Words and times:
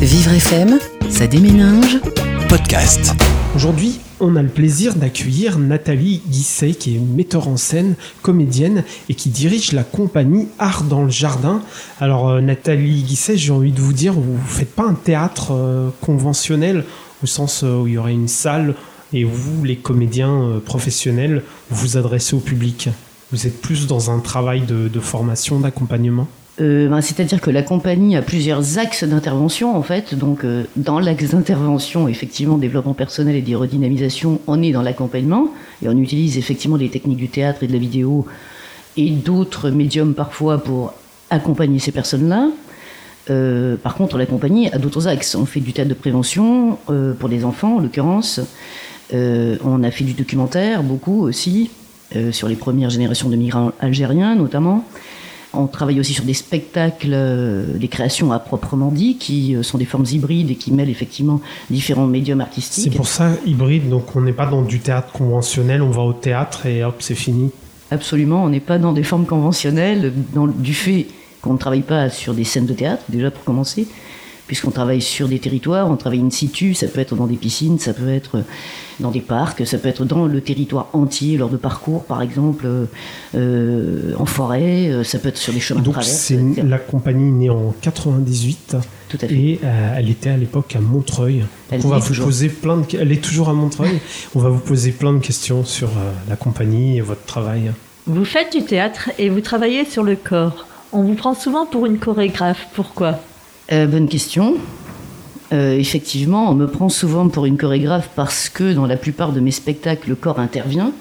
Vivre 0.00 0.32
FM, 0.32 0.78
ça 1.10 1.26
déménage. 1.26 1.98
Podcast. 2.48 3.12
Aujourd'hui, 3.54 4.00
on 4.18 4.34
a 4.34 4.40
le 4.40 4.48
plaisir 4.48 4.94
d'accueillir 4.94 5.58
Nathalie 5.58 6.22
Guisset, 6.26 6.70
qui 6.72 6.96
est 6.96 6.98
metteur 6.98 7.48
en 7.48 7.58
scène, 7.58 7.96
comédienne 8.22 8.82
et 9.10 9.14
qui 9.14 9.28
dirige 9.28 9.72
la 9.72 9.84
compagnie 9.84 10.48
Art 10.58 10.84
dans 10.84 11.04
le 11.04 11.10
Jardin. 11.10 11.60
Alors, 12.00 12.30
euh, 12.30 12.40
Nathalie 12.40 13.02
Guisset, 13.02 13.36
j'ai 13.36 13.52
envie 13.52 13.72
de 13.72 13.80
vous 13.82 13.92
dire, 13.92 14.14
vous 14.14 14.32
ne 14.32 14.38
faites 14.38 14.74
pas 14.74 14.84
un 14.84 14.94
théâtre 14.94 15.52
euh, 15.52 15.90
conventionnel 16.00 16.84
au 17.22 17.26
sens 17.26 17.62
euh, 17.62 17.82
où 17.82 17.86
il 17.86 17.92
y 17.92 17.98
aurait 17.98 18.14
une 18.14 18.28
salle 18.28 18.76
et 19.12 19.24
vous, 19.24 19.64
les 19.64 19.76
comédiens 19.76 20.62
professionnels, 20.64 21.42
vous 21.68 21.76
vous 21.88 21.96
adressez 21.98 22.34
au 22.34 22.40
public. 22.40 22.88
Vous 23.32 23.46
êtes 23.46 23.60
plus 23.60 23.86
dans 23.86 24.10
un 24.10 24.20
travail 24.20 24.62
de, 24.62 24.88
de 24.88 25.00
formation, 25.00 25.60
d'accompagnement? 25.60 26.26
Euh, 26.60 26.88
ben, 26.88 27.00
C'est-à-dire 27.00 27.40
que 27.40 27.50
la 27.50 27.62
compagnie 27.62 28.16
a 28.16 28.22
plusieurs 28.22 28.78
axes 28.78 29.04
d'intervention, 29.04 29.76
en 29.76 29.82
fait. 29.82 30.14
Donc, 30.14 30.44
euh, 30.44 30.64
dans 30.76 30.98
l'axe 30.98 31.30
d'intervention, 31.30 32.08
effectivement, 32.08 32.58
développement 32.58 32.94
personnel 32.94 33.42
et 33.46 33.54
redynamisation, 33.54 34.40
on 34.46 34.62
est 34.62 34.72
dans 34.72 34.82
l'accompagnement 34.82 35.48
et 35.82 35.88
on 35.88 35.96
utilise 35.96 36.38
effectivement 36.38 36.76
les 36.76 36.88
techniques 36.88 37.18
du 37.18 37.28
théâtre 37.28 37.62
et 37.62 37.66
de 37.66 37.72
la 37.72 37.78
vidéo 37.78 38.26
et 38.96 39.10
d'autres 39.10 39.70
médiums 39.70 40.14
parfois 40.14 40.58
pour 40.62 40.92
accompagner 41.30 41.78
ces 41.78 41.92
personnes-là. 41.92 42.48
Euh, 43.30 43.76
par 43.76 43.94
contre, 43.94 44.18
la 44.18 44.26
compagnie 44.26 44.70
a 44.70 44.78
d'autres 44.78 45.06
axes. 45.06 45.34
On 45.34 45.46
fait 45.46 45.60
du 45.60 45.72
théâtre 45.72 45.90
de 45.90 45.94
prévention 45.94 46.76
pour 47.18 47.28
les 47.28 47.44
enfants, 47.44 47.76
en 47.76 47.80
l'occurrence. 47.80 48.40
on 49.12 49.82
a 49.82 49.90
fait 49.90 50.04
du 50.04 50.14
documentaire, 50.14 50.82
beaucoup 50.82 51.22
aussi, 51.22 51.70
sur 52.32 52.48
les 52.48 52.56
premières 52.56 52.90
générations 52.90 53.28
de 53.28 53.36
migrants 53.36 53.72
algériens 53.78 54.34
notamment. 54.34 54.84
On 55.52 55.66
travaille 55.66 55.98
aussi 55.98 56.14
sur 56.14 56.24
des 56.24 56.34
spectacles, 56.34 57.10
euh, 57.12 57.76
des 57.76 57.88
créations 57.88 58.32
à 58.32 58.38
proprement 58.38 58.90
dit, 58.90 59.16
qui 59.16 59.56
euh, 59.56 59.62
sont 59.62 59.78
des 59.78 59.84
formes 59.84 60.06
hybrides 60.10 60.50
et 60.50 60.54
qui 60.54 60.72
mêlent 60.72 60.90
effectivement 60.90 61.40
différents 61.70 62.06
médiums 62.06 62.40
artistiques. 62.40 62.84
C'est 62.84 62.96
pour 62.96 63.08
ça 63.08 63.32
hybride, 63.44 63.88
donc 63.88 64.14
on 64.14 64.20
n'est 64.20 64.32
pas 64.32 64.46
dans 64.46 64.62
du 64.62 64.78
théâtre 64.78 65.12
conventionnel, 65.12 65.82
on 65.82 65.90
va 65.90 66.02
au 66.02 66.12
théâtre 66.12 66.66
et 66.66 66.84
hop, 66.84 66.96
c'est 67.00 67.16
fini. 67.16 67.50
Absolument, 67.90 68.44
on 68.44 68.48
n'est 68.48 68.60
pas 68.60 68.78
dans 68.78 68.92
des 68.92 69.02
formes 69.02 69.26
conventionnelles, 69.26 70.12
dans, 70.32 70.46
du 70.46 70.74
fait 70.74 71.08
qu'on 71.42 71.54
ne 71.54 71.58
travaille 71.58 71.82
pas 71.82 72.10
sur 72.10 72.34
des 72.34 72.44
scènes 72.44 72.66
de 72.66 72.74
théâtre, 72.74 73.02
déjà 73.08 73.32
pour 73.32 73.42
commencer, 73.42 73.88
puisqu'on 74.50 74.72
travaille 74.72 75.00
sur 75.00 75.28
des 75.28 75.38
territoires, 75.38 75.88
on 75.88 75.94
travaille 75.94 76.18
in 76.18 76.28
situ, 76.30 76.74
ça 76.74 76.88
peut 76.88 76.98
être 76.98 77.14
dans 77.14 77.28
des 77.28 77.36
piscines, 77.36 77.78
ça 77.78 77.92
peut 77.92 78.08
être 78.08 78.42
dans 78.98 79.12
des 79.12 79.20
parcs, 79.20 79.64
ça 79.64 79.78
peut 79.78 79.86
être 79.86 80.04
dans 80.04 80.26
le 80.26 80.40
territoire 80.40 80.88
entier 80.92 81.36
lors 81.36 81.50
de 81.50 81.56
parcours, 81.56 82.02
par 82.02 82.20
exemple, 82.20 82.66
euh, 83.36 84.12
en 84.18 84.26
forêt, 84.26 84.88
euh, 84.88 85.04
ça 85.04 85.20
peut 85.20 85.28
être 85.28 85.36
sur 85.36 85.52
les 85.52 85.60
chemins 85.60 85.78
Donc 85.82 85.94
de 85.94 86.00
traverse. 86.00 86.16
c'est 86.16 86.62
la 86.64 86.78
compagnie 86.78 87.30
née 87.30 87.48
en 87.48 87.72
98 87.80 88.74
Tout 89.08 89.18
à 89.22 89.28
fait. 89.28 89.32
et 89.36 89.60
euh, 89.62 89.94
elle 89.96 90.10
était 90.10 90.30
à 90.30 90.36
l'époque 90.36 90.74
à 90.74 90.80
Montreuil. 90.80 91.44
Elle 91.70 91.80
on 91.84 91.88
va 91.88 91.98
est 91.98 92.00
vous 92.00 92.08
toujours. 92.08 92.26
poser 92.26 92.48
plein 92.48 92.78
de, 92.78 92.84
elle 92.98 93.12
est 93.12 93.22
toujours 93.22 93.50
à 93.50 93.52
Montreuil. 93.52 94.00
on 94.34 94.40
va 94.40 94.48
vous 94.48 94.58
poser 94.58 94.90
plein 94.90 95.12
de 95.12 95.20
questions 95.20 95.64
sur 95.64 95.90
euh, 95.90 96.10
la 96.28 96.34
compagnie 96.34 96.98
et 96.98 97.02
votre 97.02 97.24
travail. 97.24 97.70
Vous 98.08 98.24
faites 98.24 98.52
du 98.52 98.64
théâtre 98.64 99.10
et 99.16 99.28
vous 99.28 99.42
travaillez 99.42 99.84
sur 99.84 100.02
le 100.02 100.16
corps. 100.16 100.66
On 100.92 101.02
vous 101.04 101.14
prend 101.14 101.34
souvent 101.34 101.66
pour 101.66 101.86
une 101.86 101.98
chorégraphe. 101.98 102.66
Pourquoi? 102.74 103.20
Euh, 103.72 103.86
bonne 103.86 104.08
question. 104.08 104.56
Euh, 105.52 105.76
effectivement, 105.76 106.50
on 106.50 106.54
me 106.54 106.66
prend 106.66 106.88
souvent 106.88 107.28
pour 107.28 107.46
une 107.46 107.56
chorégraphe 107.56 108.10
parce 108.16 108.48
que 108.48 108.72
dans 108.72 108.86
la 108.86 108.96
plupart 108.96 109.32
de 109.32 109.38
mes 109.38 109.52
spectacles, 109.52 110.08
le 110.08 110.16
corps 110.16 110.40
intervient. 110.40 110.92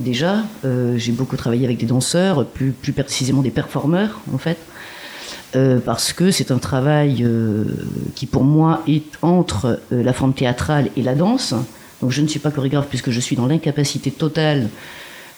Déjà, 0.00 0.42
euh, 0.64 0.96
j'ai 0.96 1.12
beaucoup 1.12 1.36
travaillé 1.36 1.64
avec 1.64 1.78
des 1.78 1.86
danseurs, 1.86 2.44
plus, 2.44 2.72
plus 2.72 2.92
précisément 2.92 3.42
des 3.42 3.50
performeurs, 3.50 4.20
en 4.32 4.38
fait, 4.38 4.58
parce 5.84 6.12
que 6.12 6.30
c'est 6.30 6.50
un 6.50 6.58
travail 6.58 7.26
qui, 8.14 8.26
pour 8.26 8.44
moi, 8.44 8.82
est 8.86 9.16
entre 9.22 9.80
la 9.90 10.12
forme 10.12 10.34
théâtrale 10.34 10.90
et 10.96 11.02
la 11.02 11.14
danse. 11.14 11.54
Donc, 12.02 12.12
je 12.12 12.20
ne 12.20 12.26
suis 12.26 12.38
pas 12.38 12.50
chorégraphe 12.50 12.86
puisque 12.88 13.10
je 13.10 13.18
suis 13.18 13.34
dans 13.34 13.46
l'incapacité 13.46 14.10
totale 14.10 14.68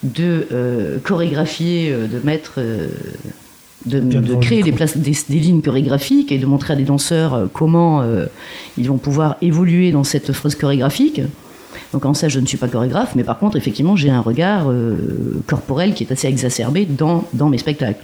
de 0.02 1.00
chorégraphier, 1.04 1.92
de 1.92 2.20
mettre 2.24 2.60
de, 3.86 4.00
créer 4.36 4.62
des, 4.62 4.70
micro. 4.70 4.76
places, 4.76 4.96
des, 4.96 5.16
des 5.28 5.38
lignes 5.38 5.62
chorégraphiques 5.62 6.32
et 6.32 6.38
de 6.38 6.46
montrer 6.46 6.74
à 6.74 6.76
des 6.76 6.84
danseurs 6.84 7.34
euh, 7.34 7.46
comment 7.52 8.02
euh, 8.02 8.26
ils 8.76 8.88
vont 8.88 8.98
pouvoir 8.98 9.36
évoluer 9.40 9.90
dans 9.92 10.04
cette 10.04 10.32
phrase 10.32 10.54
chorégraphique. 10.54 11.22
Donc 11.92 12.04
en 12.04 12.14
ça, 12.14 12.28
je 12.28 12.40
ne 12.40 12.46
suis 12.46 12.58
pas 12.58 12.68
chorégraphe, 12.68 13.14
mais 13.16 13.24
par 13.24 13.38
contre, 13.38 13.56
effectivement, 13.56 13.96
j'ai 13.96 14.10
un 14.10 14.20
regard 14.20 14.70
euh, 14.70 15.42
corporel 15.46 15.94
qui 15.94 16.04
est 16.04 16.12
assez 16.12 16.28
exacerbé 16.28 16.86
dans, 16.86 17.24
dans 17.32 17.48
mes 17.48 17.58
spectacles. 17.58 18.02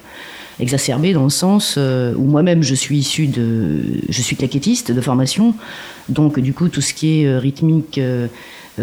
Exacerbé 0.59 1.13
dans 1.13 1.25
le 1.25 1.31
sens 1.31 1.75
euh, 1.77 2.15
où 2.17 2.25
moi-même, 2.25 2.63
je 2.63 2.75
suis 2.75 2.99
issu 2.99 3.27
de... 3.27 3.81
Je 4.09 4.23
suis 4.23 4.37
claquettiste 4.37 4.91
de 4.91 5.01
formation, 5.01 5.55
donc 6.09 6.41
du 6.41 6.55
coup, 6.55 6.69
tout 6.69 6.81
ce 6.81 6.95
qui 6.95 7.23
est 7.23 7.39
rythmique... 7.39 8.01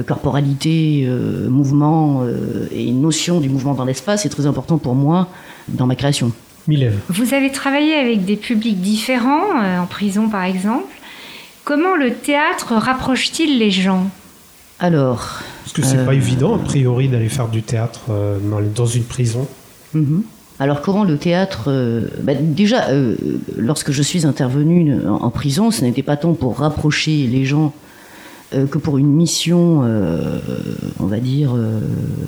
corporalité, 0.01 1.05
euh, 1.05 1.47
mouvement 1.49 2.23
euh, 2.23 2.67
et 2.71 2.91
notion 2.91 3.39
du 3.39 3.49
mouvement 3.49 3.75
dans 3.75 3.85
l'espace 3.85 4.25
est 4.25 4.29
très 4.29 4.47
important 4.47 4.79
pour 4.79 4.95
moi 4.95 5.27
dans 5.67 5.85
ma 5.85 5.95
création. 5.95 6.31
Milève. 6.67 6.97
Vous 7.09 7.33
avez 7.33 7.51
travaillé 7.51 7.95
avec 7.95 8.25
des 8.25 8.35
publics 8.35 8.79
différents, 8.81 9.61
euh, 9.61 9.79
en 9.79 9.85
prison 9.85 10.29
par 10.29 10.43
exemple. 10.43 10.85
Comment 11.63 11.95
le 11.95 12.13
théâtre 12.13 12.73
rapproche-t-il 12.75 13.57
les 13.59 13.71
gens? 13.71 14.09
Alors, 14.79 15.39
Parce 15.63 15.73
que 15.73 15.81
c'est 15.81 15.97
Euh, 15.97 16.05
pas 16.05 16.13
évident, 16.13 16.55
a 16.55 16.59
priori, 16.59 17.07
d'aller 17.07 17.29
faire 17.29 17.47
du 17.47 17.63
théâtre 17.63 18.01
euh, 18.09 18.37
dans, 18.75 18.85
une 18.85 19.03
prison. 19.03 19.47
Mhm. 19.93 20.23
Alors 20.59 20.81
comment 20.81 21.03
le 21.03 21.17
théâtre 21.17 21.65
euh, 21.67 22.07
bah, 22.21 22.33
Déjà, 22.35 22.89
euh, 22.89 23.15
lorsque 23.57 23.91
je 23.91 24.01
suis 24.01 24.25
intervenue 24.25 24.93
en, 25.07 25.15
en 25.23 25.29
prison, 25.29 25.71
ce 25.71 25.83
n'était 25.83 26.03
pas 26.03 26.17
tant 26.17 26.33
pour 26.33 26.59
rapprocher 26.59 27.27
les 27.27 27.45
gens 27.45 27.73
euh, 28.53 28.67
que 28.67 28.77
pour 28.77 28.97
une 28.97 29.11
mission, 29.11 29.81
euh, 29.83 30.39
on 30.99 31.05
va 31.05 31.19
dire, 31.19 31.53
euh, 31.55 31.79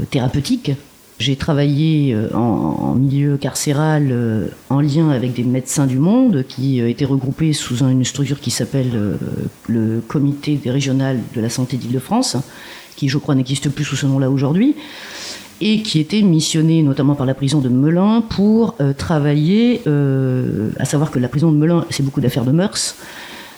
thérapeutique. 0.10 0.72
J'ai 1.18 1.38
travaillé 1.38 2.14
euh, 2.14 2.28
en, 2.36 2.96
milieu 2.96 3.38
carcéral 3.38 4.10
euh, 4.12 4.48
en 4.70 4.82
lien 4.82 5.10
avec 5.12 5.34
des 5.34 5.44
médecins 5.44 5.86
du 5.88 5.98
monde 5.98 6.44
qui 6.48 6.82
euh, 6.82 6.90
étaient 6.90 7.06
regroupés 7.06 7.54
sous 7.54 7.84
un- 7.86 7.90
une 7.90 8.04
structure 8.04 8.42
qui 8.42 8.52
s'appelle 8.52 8.92
le 9.70 10.02
Comité 10.06 10.60
des 10.62 10.72
régional 10.72 11.20
de 11.34 11.40
la 11.42 11.50
santé 11.50 11.78
d'Île-de-France, 11.78 12.36
qui 12.98 13.08
je 13.08 13.18
crois 13.18 13.34
n'existe 13.36 13.70
plus 13.70 13.86
sous 13.86 13.96
ce 13.96 14.06
nom-là 14.06 14.30
aujourd'hui 14.30 14.76
et 15.62 15.82
qui 15.84 16.00
était 16.02 16.22
missionné 16.22 16.84
notamment 16.84 17.16
par 17.16 17.26
la 17.26 17.34
prison 17.34 17.60
de 17.62 17.70
Melun 17.70 18.20
pour 18.22 18.76
travailler, 18.98 19.82
euh, 19.88 20.70
à 20.80 20.84
savoir 20.86 21.12
que 21.12 21.20
la 21.20 21.30
prison 21.30 21.50
de 21.50 21.56
Melun, 21.58 21.86
c'est 21.92 22.04
beaucoup 22.04 22.20
d'affaires 22.20 22.44
de 22.44 22.52
mœurs, 22.52 22.98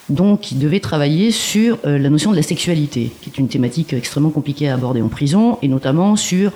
donc 0.09 0.51
il 0.51 0.59
devait 0.59 0.79
travailler 0.79 1.31
sur 1.31 1.77
euh, 1.85 1.97
la 1.97 2.09
notion 2.09 2.31
de 2.31 2.35
la 2.35 2.41
sexualité, 2.41 3.11
qui 3.21 3.29
est 3.29 3.37
une 3.37 3.49
thématique 3.49 3.93
extrêmement 3.93 4.29
compliquée 4.29 4.69
à 4.69 4.73
aborder 4.73 5.01
en 5.01 5.09
prison, 5.09 5.57
et 5.61 5.67
notamment 5.67 6.15
sur 6.15 6.51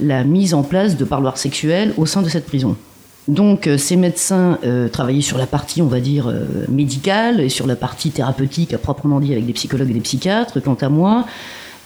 la 0.00 0.24
mise 0.24 0.54
en 0.54 0.62
place 0.62 0.96
de 0.96 1.04
parloirs 1.04 1.38
sexuels 1.38 1.92
au 1.96 2.06
sein 2.06 2.22
de 2.22 2.28
cette 2.28 2.46
prison. 2.46 2.76
Donc 3.28 3.66
euh, 3.66 3.76
ces 3.76 3.96
médecins 3.96 4.58
euh, 4.64 4.88
travaillaient 4.88 5.20
sur 5.20 5.38
la 5.38 5.46
partie, 5.46 5.82
on 5.82 5.86
va 5.86 6.00
dire, 6.00 6.32
médicale 6.68 7.40
et 7.40 7.48
sur 7.48 7.66
la 7.66 7.76
partie 7.76 8.10
thérapeutique 8.10 8.72
à 8.72 8.78
proprement 8.78 9.20
dit 9.20 9.32
avec 9.32 9.46
des 9.46 9.52
psychologues 9.52 9.90
et 9.90 9.94
des 9.94 10.00
psychiatres. 10.00 10.60
Quant 10.60 10.78
à 10.80 10.88
moi, 10.88 11.26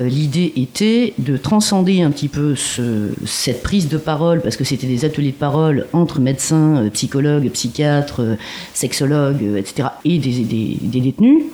l'idée 0.01 0.53
était 0.57 1.15
de 1.19 1.37
transcender 1.37 2.03
un 2.03 2.11
petit 2.11 2.29
peu 2.29 2.55
ce- 2.55 3.13
cette 3.25 3.63
prise 3.63 3.89
de 3.89 3.97
parole, 3.97 4.41
parce 4.43 4.57
que 4.57 4.65
c'était 4.65 4.87
des 4.87 5.05
ateliers 5.05 5.31
de 5.31 5.37
parole 5.37 5.87
entre 5.93 6.21
médecins, 6.21 6.77
euh, 6.85 6.91
psychologues, 6.91 7.49
psychiatres, 7.51 8.21
euh, 8.23 8.35
sexologues, 8.75 9.43
euh, 9.43 9.57
etc., 9.57 9.89
et 10.05 10.19
des, 10.19 10.77
détenus. 11.01 11.45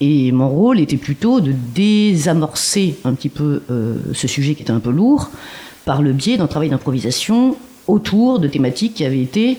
Et 0.00 0.32
mon 0.32 0.48
rôle 0.48 0.80
était 0.80 0.96
plutôt 0.96 1.40
de 1.40 1.52
désamorcer 1.74 2.96
un 3.04 3.14
petit 3.14 3.28
peu 3.28 3.62
euh, 3.70 3.96
ce 4.14 4.26
sujet 4.26 4.54
qui 4.54 4.62
était 4.62 4.70
un 4.72 4.80
peu 4.80 4.90
lourd 4.90 5.30
par 5.84 6.02
le 6.02 6.12
biais 6.12 6.36
d'un 6.38 6.46
travail 6.46 6.70
d'improvisation 6.70 7.56
autour 7.86 8.38
de 8.38 8.48
thématiques 8.48 8.94
qui 8.94 9.04
avaient 9.04 9.20
été 9.22 9.58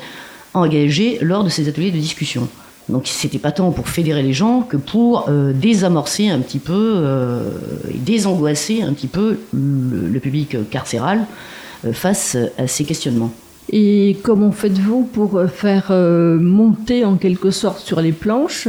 engagées 0.54 1.18
lors 1.22 1.44
de 1.44 1.50
ces 1.50 1.68
ateliers 1.70 1.92
de 1.92 1.98
discussion. 2.00 2.48
Donc 2.90 3.08
c'était 3.08 3.38
pas 3.40 3.52
tant 3.52 3.72
pour 3.72 3.88
fédérer 3.88 4.24
les 4.24 4.34
gens 4.34 4.62
que 4.62 4.78
pour 4.78 5.26
euh, 5.30 5.54
désamorcer 5.54 6.30
un 6.30 6.40
petit 6.40 6.60
peu 6.60 6.96
euh, 6.98 7.44
et 7.94 7.98
désangoisser 7.98 8.82
un 8.82 8.94
petit 8.94 9.08
peu 9.08 9.40
le, 9.54 10.08
le 10.08 10.20
public 10.20 10.70
carcéral 10.70 11.26
euh, 11.86 11.94
face 11.94 12.38
à 12.58 12.68
ces 12.68 12.84
questionnements. 12.84 13.32
Et 13.72 14.18
comment 14.24 14.52
faites-vous 14.52 15.04
pour 15.04 15.42
faire 15.48 15.92
monter 15.92 17.06
en 17.06 17.16
quelque 17.16 17.52
sorte 17.52 17.80
sur 17.80 18.02
les 18.02 18.12
planches, 18.12 18.68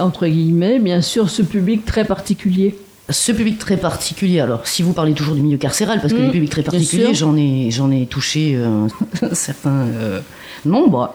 entre 0.00 0.26
guillemets, 0.26 0.80
bien 0.80 1.02
sûr, 1.02 1.30
ce 1.30 1.42
public 1.42 1.84
très 1.84 2.04
particulier? 2.04 2.76
Ce 3.10 3.30
public 3.30 3.58
très 3.58 3.76
particulier, 3.76 4.40
alors 4.40 4.66
si 4.66 4.82
vous 4.82 4.92
parlez 4.92 5.12
toujours 5.12 5.34
du 5.36 5.42
milieu 5.42 5.58
carcéral, 5.58 6.00
parce 6.00 6.12
que 6.12 6.18
Mmh, 6.18 6.24
les 6.24 6.30
publics 6.30 6.64
très 6.64 6.80
sûr. 6.80 7.14
j'en 7.14 7.36
ai, 7.36 7.70
j'en 7.70 7.92
ai 7.92 8.06
touché 8.06 8.56
un 9.22 9.34
certain 9.34 9.86
nombre, 10.64 11.14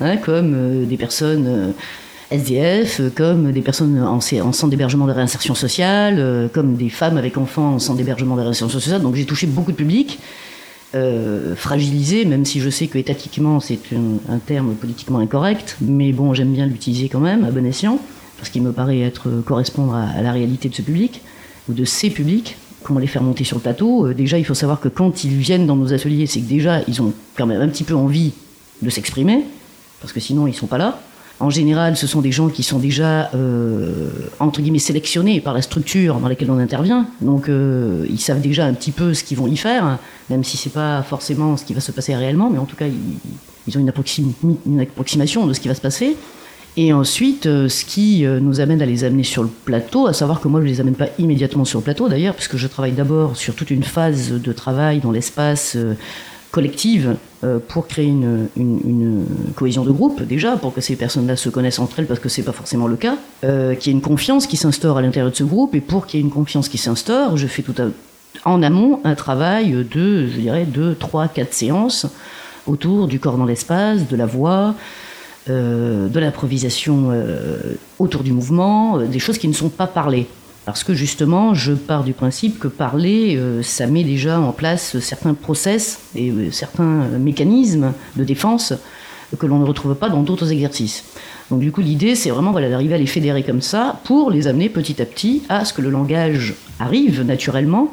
hein, 0.00 0.16
comme 0.16 0.54
euh, 0.54 0.84
des 0.84 0.96
personnes 0.96 1.46
euh, 1.46 1.72
SDF, 2.30 3.00
euh, 3.00 3.10
comme 3.14 3.52
des 3.52 3.60
personnes 3.60 4.00
en, 4.02 4.20
centre 4.20 4.68
d'hébergement 4.68 5.06
de 5.06 5.12
réinsertion 5.12 5.54
sociale, 5.54 6.16
euh, 6.18 6.48
comme 6.48 6.76
des 6.76 6.88
femmes 6.88 7.16
avec 7.16 7.36
enfants 7.36 7.74
en 7.74 7.78
centre 7.78 7.98
d'hébergement 7.98 8.36
de 8.36 8.42
réinsertion 8.42 8.68
sociale. 8.80 9.02
Donc 9.02 9.14
j'ai 9.14 9.24
touché 9.24 9.46
beaucoup 9.46 9.72
de 9.72 9.76
publics. 9.76 10.18
euh, 10.94 11.56
fragilisés, 11.56 12.24
même 12.24 12.44
si 12.44 12.60
je 12.60 12.70
sais 12.70 12.86
que 12.86 12.98
étatiquement 12.98 13.58
c'est 13.58 13.80
un, 14.28 14.38
terme 14.38 14.74
politiquement 14.74 15.18
incorrect, 15.18 15.76
mais 15.80 16.12
bon, 16.12 16.34
j'aime 16.34 16.52
bien 16.52 16.66
l'utiliser 16.66 17.08
quand 17.08 17.18
même, 17.18 17.42
à 17.44 17.50
bon 17.50 17.66
escient 17.66 17.98
ce 18.42 18.50
qui 18.50 18.60
me 18.60 18.72
paraît 18.72 19.00
être 19.00 19.42
correspondre 19.46 19.94
à, 19.94 20.20
la 20.20 20.30
réalité 20.30 20.68
de 20.68 20.74
ce 20.74 20.82
public 20.82 21.22
ou 21.68 21.72
de 21.72 21.84
ces 21.86 22.10
publics. 22.10 22.56
Comment 22.82 23.00
les 23.00 23.06
faire 23.06 23.22
monter 23.22 23.42
sur 23.42 23.56
le 23.56 23.62
plateau 23.62 24.12
Déjà, 24.12 24.38
il 24.38 24.44
faut 24.44 24.54
savoir 24.54 24.80
que 24.80 24.88
quand 24.88 25.24
ils 25.24 25.34
viennent 25.34 25.66
dans 25.66 25.76
nos 25.76 25.94
ateliers, 25.94 26.26
c'est 26.26 26.40
que 26.40 26.48
déjà, 26.48 26.82
ils 26.86 27.00
ont 27.00 27.14
quand 27.38 27.46
même 27.46 27.62
un 27.62 27.68
petit 27.68 27.84
peu 27.84 27.94
envie 27.94 28.32
de 28.82 28.90
s'exprimer, 28.90 29.44
parce 30.00 30.12
que 30.12 30.20
sinon, 30.20 30.46
ils 30.46 30.52
ne 30.52 30.56
sont 30.56 30.66
pas 30.66 30.78
là. 30.78 31.00
En 31.40 31.50
général, 31.50 31.96
ce 31.96 32.06
sont 32.06 32.20
des 32.20 32.30
gens 32.30 32.48
qui 32.48 32.62
sont 32.62 32.78
déjà, 32.78 33.30
euh, 33.34 34.08
entre 34.38 34.60
guillemets, 34.60 34.78
sélectionnés 34.78 35.40
par 35.40 35.52
la 35.52 35.62
structure 35.62 36.20
dans 36.20 36.28
laquelle 36.28 36.50
on 36.50 36.58
intervient. 36.58 37.08
Donc, 37.20 37.48
euh, 37.48 38.06
ils 38.08 38.20
savent 38.20 38.40
déjà 38.40 38.66
un 38.66 38.72
petit 38.72 38.92
peu 38.92 39.14
ce 39.14 39.24
qu'ils 39.24 39.36
vont 39.36 39.48
y 39.48 39.56
faire, 39.56 39.98
même 40.30 40.44
si 40.44 40.56
c'est 40.56 40.70
pas 40.70 41.02
forcément 41.02 41.56
ce 41.56 41.64
qui 41.64 41.74
va 41.74 41.80
se 41.80 41.90
passer 41.90 42.14
réellement, 42.14 42.50
mais 42.50 42.58
en 42.58 42.66
tout 42.66 42.76
cas, 42.76 42.86
ils, 43.66 43.76
ont 43.76 43.80
une, 43.80 43.92
une, 44.66 44.80
approximation 44.80 45.46
de 45.46 45.52
ce 45.52 45.60
qui 45.60 45.66
va 45.66 45.74
se 45.74 45.80
passer. 45.80 46.16
Et 46.76 46.92
ensuite, 46.92 47.46
euh, 47.46 47.68
ce 47.68 47.84
qui 47.84 48.24
nous 48.24 48.60
amène 48.60 48.80
à 48.80 48.86
les 48.86 49.02
amener 49.02 49.24
sur 49.24 49.42
le 49.42 49.48
plateau, 49.48 50.06
à 50.06 50.12
savoir 50.12 50.40
que 50.40 50.46
moi, 50.46 50.60
je 50.60 50.66
les 50.66 50.80
amène 50.80 50.94
pas 50.94 51.08
immédiatement 51.18 51.64
sur 51.64 51.80
le 51.80 51.84
plateau, 51.84 52.08
d'ailleurs, 52.08 52.36
puisque 52.36 52.56
je 52.56 52.68
travaille 52.68 52.92
d'abord 52.92 53.36
sur 53.36 53.56
toute 53.56 53.70
une 53.70 53.82
phase 53.82 54.30
de 54.30 54.52
travail 54.52 55.00
dans 55.00 55.10
l'espace 55.10 55.76
collective 56.54 57.16
euh, 57.42 57.58
pour 57.58 57.88
créer 57.88 58.06
une, 58.06 59.26
cohésion 59.56 59.84
de 59.84 59.90
groupe 59.90 60.22
déjà, 60.22 60.56
pour 60.56 60.72
que 60.72 60.80
ces 60.80 60.94
personnes-là 60.94 61.34
se 61.34 61.48
connaissent 61.48 61.80
entre 61.80 61.98
elles, 61.98 62.06
parce 62.06 62.20
que 62.20 62.28
c'est 62.28 62.44
pas 62.44 62.52
forcément 62.52 62.86
le 62.86 62.94
cas, 62.94 63.16
euh, 63.42 63.74
qu'il 63.74 63.90
y 63.90 63.94
ait 63.94 63.98
une 63.98 64.04
confiance 64.04 64.46
qui 64.46 64.56
s'instaure 64.56 64.96
à 64.96 65.02
l'intérieur 65.02 65.32
de 65.32 65.36
ce 65.36 65.42
groupe, 65.42 65.74
et 65.74 65.80
pour 65.80 66.06
qu'il 66.06 66.20
y 66.20 66.22
ait 66.22 66.26
une 66.26 66.32
confiance 66.32 66.68
qui 66.68 66.78
s'instaure, 66.78 67.36
je 67.36 67.48
fais 67.48 67.62
tout 67.62 67.74
en 68.44 68.62
amont 68.62 69.00
un 69.02 69.16
travail 69.16 69.72
de, 69.72 70.28
je 70.28 70.38
dirais, 70.38 70.64
deux, 70.64 70.94
trois, 70.94 71.26
quatre 71.26 71.54
séances 71.54 72.06
autour 72.68 73.08
du 73.08 73.18
corps 73.18 73.36
dans 73.36 73.46
l'espace, 73.46 74.06
de 74.08 74.16
la 74.16 74.26
voix, 74.26 74.76
euh, 75.50 76.06
de 76.06 76.20
l'improvisation 76.20 77.08
euh, 77.10 77.74
autour 77.98 78.22
du 78.22 78.32
mouvement, 78.32 78.98
des 78.98 79.18
choses 79.18 79.38
qui 79.38 79.48
ne 79.48 79.54
sont 79.54 79.70
pas 79.70 79.88
parlées. 79.88 80.28
Parce 80.64 80.82
que 80.82 80.94
justement, 80.94 81.52
je 81.52 81.72
pars 81.72 82.04
du 82.04 82.14
principe 82.14 82.58
que 82.58 82.68
parler, 82.68 83.36
euh, 83.36 83.62
ça 83.62 83.86
met 83.86 84.02
déjà 84.02 84.40
en 84.40 84.52
place 84.52 84.98
certains 84.98 85.34
process 85.34 86.00
et 86.14 86.30
euh, 86.30 86.50
certains 86.50 87.08
mécanismes 87.18 87.92
de 88.16 88.24
défense 88.24 88.72
que 89.38 89.46
l'on 89.46 89.58
ne 89.58 89.64
retrouve 89.64 89.94
pas 89.94 90.08
dans 90.08 90.22
d'autres 90.22 90.52
exercices. 90.52 91.04
Donc 91.50 91.60
du 91.60 91.72
coup, 91.72 91.80
l'idée, 91.80 92.14
c'est 92.14 92.30
vraiment 92.30 92.52
d'arriver 92.52 92.94
à 92.94 92.98
les 92.98 93.06
fédérer 93.06 93.42
comme 93.42 93.60
ça 93.60 94.00
pour 94.04 94.30
les 94.30 94.46
amener 94.46 94.68
petit 94.68 95.00
à 95.02 95.04
petit 95.04 95.42
à 95.48 95.64
ce 95.64 95.72
que 95.72 95.82
le 95.82 95.90
langage 95.90 96.54
arrive 96.78 97.22
naturellement 97.22 97.92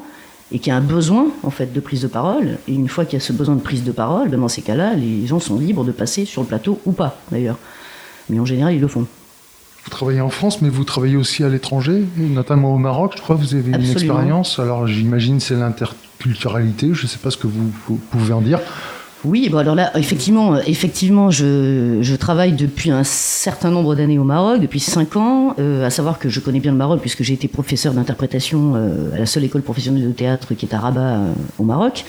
et 0.50 0.58
qu'il 0.58 0.68
y 0.68 0.70
a 0.70 0.76
un 0.76 0.82
besoin 0.82 1.28
en 1.42 1.50
fait 1.50 1.72
de 1.72 1.80
prise 1.80 2.02
de 2.02 2.08
parole. 2.08 2.58
Et 2.68 2.72
une 2.72 2.88
fois 2.88 3.04
qu'il 3.04 3.18
y 3.18 3.22
a 3.22 3.24
ce 3.24 3.32
besoin 3.32 3.56
de 3.56 3.60
prise 3.60 3.84
de 3.84 3.92
parole, 3.92 4.28
ben, 4.28 4.40
dans 4.40 4.48
ces 4.48 4.62
cas-là, 4.62 4.94
les 4.94 5.26
gens 5.26 5.40
sont 5.40 5.58
libres 5.58 5.84
de 5.84 5.92
passer 5.92 6.24
sur 6.24 6.42
le 6.42 6.48
plateau 6.48 6.80
ou 6.86 6.92
pas 6.92 7.18
d'ailleurs. 7.30 7.58
Mais 8.30 8.38
en 8.38 8.44
général, 8.44 8.74
ils 8.74 8.80
le 8.80 8.88
font. 8.88 9.06
Vous 9.84 9.90
travaillez 9.90 10.20
en 10.20 10.30
France, 10.30 10.62
mais 10.62 10.68
vous 10.68 10.84
travaillez 10.84 11.16
aussi 11.16 11.42
à 11.42 11.48
l'étranger, 11.48 12.04
notamment 12.16 12.74
au 12.74 12.78
Maroc. 12.78 13.14
Je 13.16 13.22
crois 13.22 13.36
que 13.36 13.40
vous 13.40 13.54
avez 13.54 13.70
une 13.70 13.90
expérience. 13.90 14.58
Alors 14.60 14.86
j'imagine 14.86 15.40
c'est 15.40 15.56
l'interculturalité. 15.56 16.90
Je 16.92 17.02
ne 17.02 17.08
sais 17.08 17.18
pas 17.18 17.30
ce 17.30 17.36
que 17.36 17.48
vous, 17.48 17.98
pouvez 18.10 18.32
en 18.32 18.40
dire. 18.40 18.60
Oui, 19.24 19.48
bon 19.48 19.58
alors 19.58 19.76
là, 19.76 19.96
effectivement, 19.96 20.58
effectivement 20.58 21.30
je, 21.30 21.98
je 22.00 22.16
travaille 22.16 22.52
depuis 22.52 22.90
un 22.90 23.04
certain 23.04 23.70
nombre 23.70 23.94
d'années 23.94 24.18
au 24.18 24.24
Maroc, 24.24 24.60
depuis 24.60 24.80
5 24.80 25.16
ans, 25.16 25.54
euh, 25.60 25.86
à 25.86 25.90
savoir 25.90 26.18
que 26.18 26.28
je 26.28 26.40
connais 26.40 26.58
bien 26.58 26.72
le 26.72 26.78
Maroc 26.78 27.00
puisque 27.00 27.22
j'ai 27.22 27.34
été 27.34 27.46
professeur 27.46 27.92
d'interprétation 27.92 28.74
euh, 28.74 29.14
à 29.14 29.18
la 29.18 29.26
seule 29.26 29.44
école 29.44 29.62
professionnelle 29.62 30.04
de 30.04 30.12
théâtre 30.12 30.54
qui 30.54 30.66
est 30.66 30.74
à 30.74 30.80
Rabat 30.80 31.00
euh, 31.00 31.32
au 31.58 31.64
Maroc. 31.64 32.04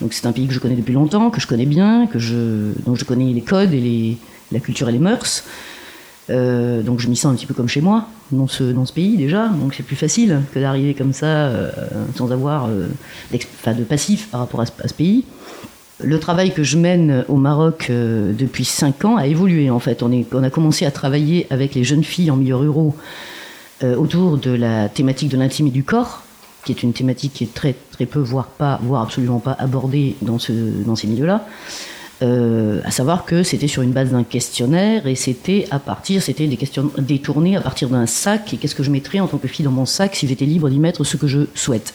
Donc 0.00 0.12
c'est 0.14 0.26
un 0.26 0.32
pays 0.32 0.46
que 0.46 0.54
je 0.54 0.58
connais 0.58 0.76
depuis 0.76 0.94
longtemps, 0.94 1.30
que 1.30 1.40
je 1.40 1.46
connais 1.46 1.66
bien, 1.66 2.06
que 2.06 2.18
je, 2.18 2.72
dont 2.86 2.94
je 2.94 3.04
connais 3.04 3.32
les 3.32 3.42
codes 3.42 3.72
et 3.72 3.80
les, 3.80 4.18
la 4.52 4.60
culture 4.60 4.88
et 4.88 4.92
les 4.92 4.98
mœurs. 4.98 5.44
Euh, 6.28 6.82
donc 6.82 7.00
je 7.00 7.08
m'y 7.08 7.16
sens 7.16 7.32
un 7.32 7.36
petit 7.36 7.46
peu 7.46 7.54
comme 7.54 7.68
chez 7.68 7.80
moi, 7.80 8.08
dans 8.32 8.48
ce, 8.48 8.64
dans 8.64 8.84
ce 8.84 8.92
pays 8.92 9.16
déjà, 9.16 9.48
donc 9.48 9.74
c'est 9.74 9.84
plus 9.84 9.96
facile 9.96 10.40
que 10.52 10.58
d'arriver 10.58 10.94
comme 10.94 11.12
ça 11.12 11.26
euh, 11.26 11.70
sans 12.16 12.32
avoir 12.32 12.66
euh, 12.66 12.88
de 13.32 13.84
passif 13.84 14.28
par 14.28 14.40
rapport 14.40 14.60
à 14.60 14.66
ce, 14.66 14.94
pays. 14.94 15.24
Le 16.02 16.18
travail 16.18 16.52
que 16.52 16.64
je 16.64 16.76
mène 16.76 17.24
au 17.28 17.36
Maroc 17.36 17.90
depuis 17.90 18.64
5 18.64 19.04
ans 19.04 19.16
a 19.16 19.26
évolué 19.26 19.70
en 19.70 19.78
fait. 19.78 20.02
On, 20.02 20.12
est, 20.12 20.26
on, 20.34 20.42
a 20.42 20.50
commencé 20.50 20.84
à 20.84 20.90
travailler 20.90 21.46
avec 21.48 21.74
les 21.74 21.84
jeunes 21.84 22.04
filles 22.04 22.30
en 22.30 22.36
milieu 22.36 22.56
ruraux 22.56 22.94
autour 23.82 24.36
de 24.36 24.50
la 24.50 24.90
thématique 24.90 25.30
de 25.30 25.38
l'intime 25.38 25.68
et 25.68 25.70
du 25.70 25.84
corps, 25.84 26.22
qui 26.66 26.72
est 26.72 26.82
une 26.82 26.92
thématique 26.92 27.32
qui 27.32 27.44
est 27.44 27.54
très, 27.54 27.74
très 27.92 28.04
peu, 28.04 28.18
voire 28.18 28.48
pas, 28.48 28.78
voire 28.82 29.02
absolument 29.02 29.38
pas 29.38 29.56
abordée 29.58 30.16
dans, 30.20 30.38
ce, 30.38 30.52
dans 30.52 30.96
ces 30.96 31.06
milieux-là. 31.06 31.46
Euh, 32.22 32.80
à 32.84 32.90
savoir 32.90 33.26
que 33.26 33.42
c'était 33.42 33.68
sur 33.68 33.82
une 33.82 33.92
base 33.92 34.12
d'un 34.12 34.24
questionnaire 34.24 35.06
et 35.06 35.14
c'était 35.14 35.68
à 35.70 35.78
partir, 35.78 36.22
c'était 36.22 36.46
des 36.46 36.56
questions 36.56 36.90
détournées 36.96 37.56
à 37.56 37.60
partir 37.60 37.90
d'un 37.90 38.06
sac. 38.06 38.54
Et 38.54 38.56
qu'est-ce 38.56 38.74
que 38.74 38.82
je 38.82 38.90
mettrais 38.90 39.20
en 39.20 39.26
tant 39.26 39.36
que 39.36 39.48
fille 39.48 39.64
dans 39.64 39.70
mon 39.70 39.84
sac 39.84 40.16
si 40.16 40.26
j'étais 40.26 40.46
libre 40.46 40.70
d'y 40.70 40.78
mettre 40.78 41.04
ce 41.04 41.18
que 41.18 41.26
je 41.26 41.40
souhaite 41.54 41.92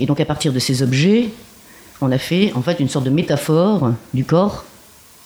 Et 0.00 0.06
donc 0.06 0.20
à 0.20 0.24
partir 0.24 0.54
de 0.54 0.58
ces 0.58 0.82
objets, 0.82 1.28
on 2.00 2.10
a 2.12 2.18
fait 2.18 2.52
en 2.54 2.62
fait 2.62 2.80
une 2.80 2.88
sorte 2.88 3.04
de 3.04 3.10
métaphore 3.10 3.92
du 4.14 4.24
corps, 4.24 4.64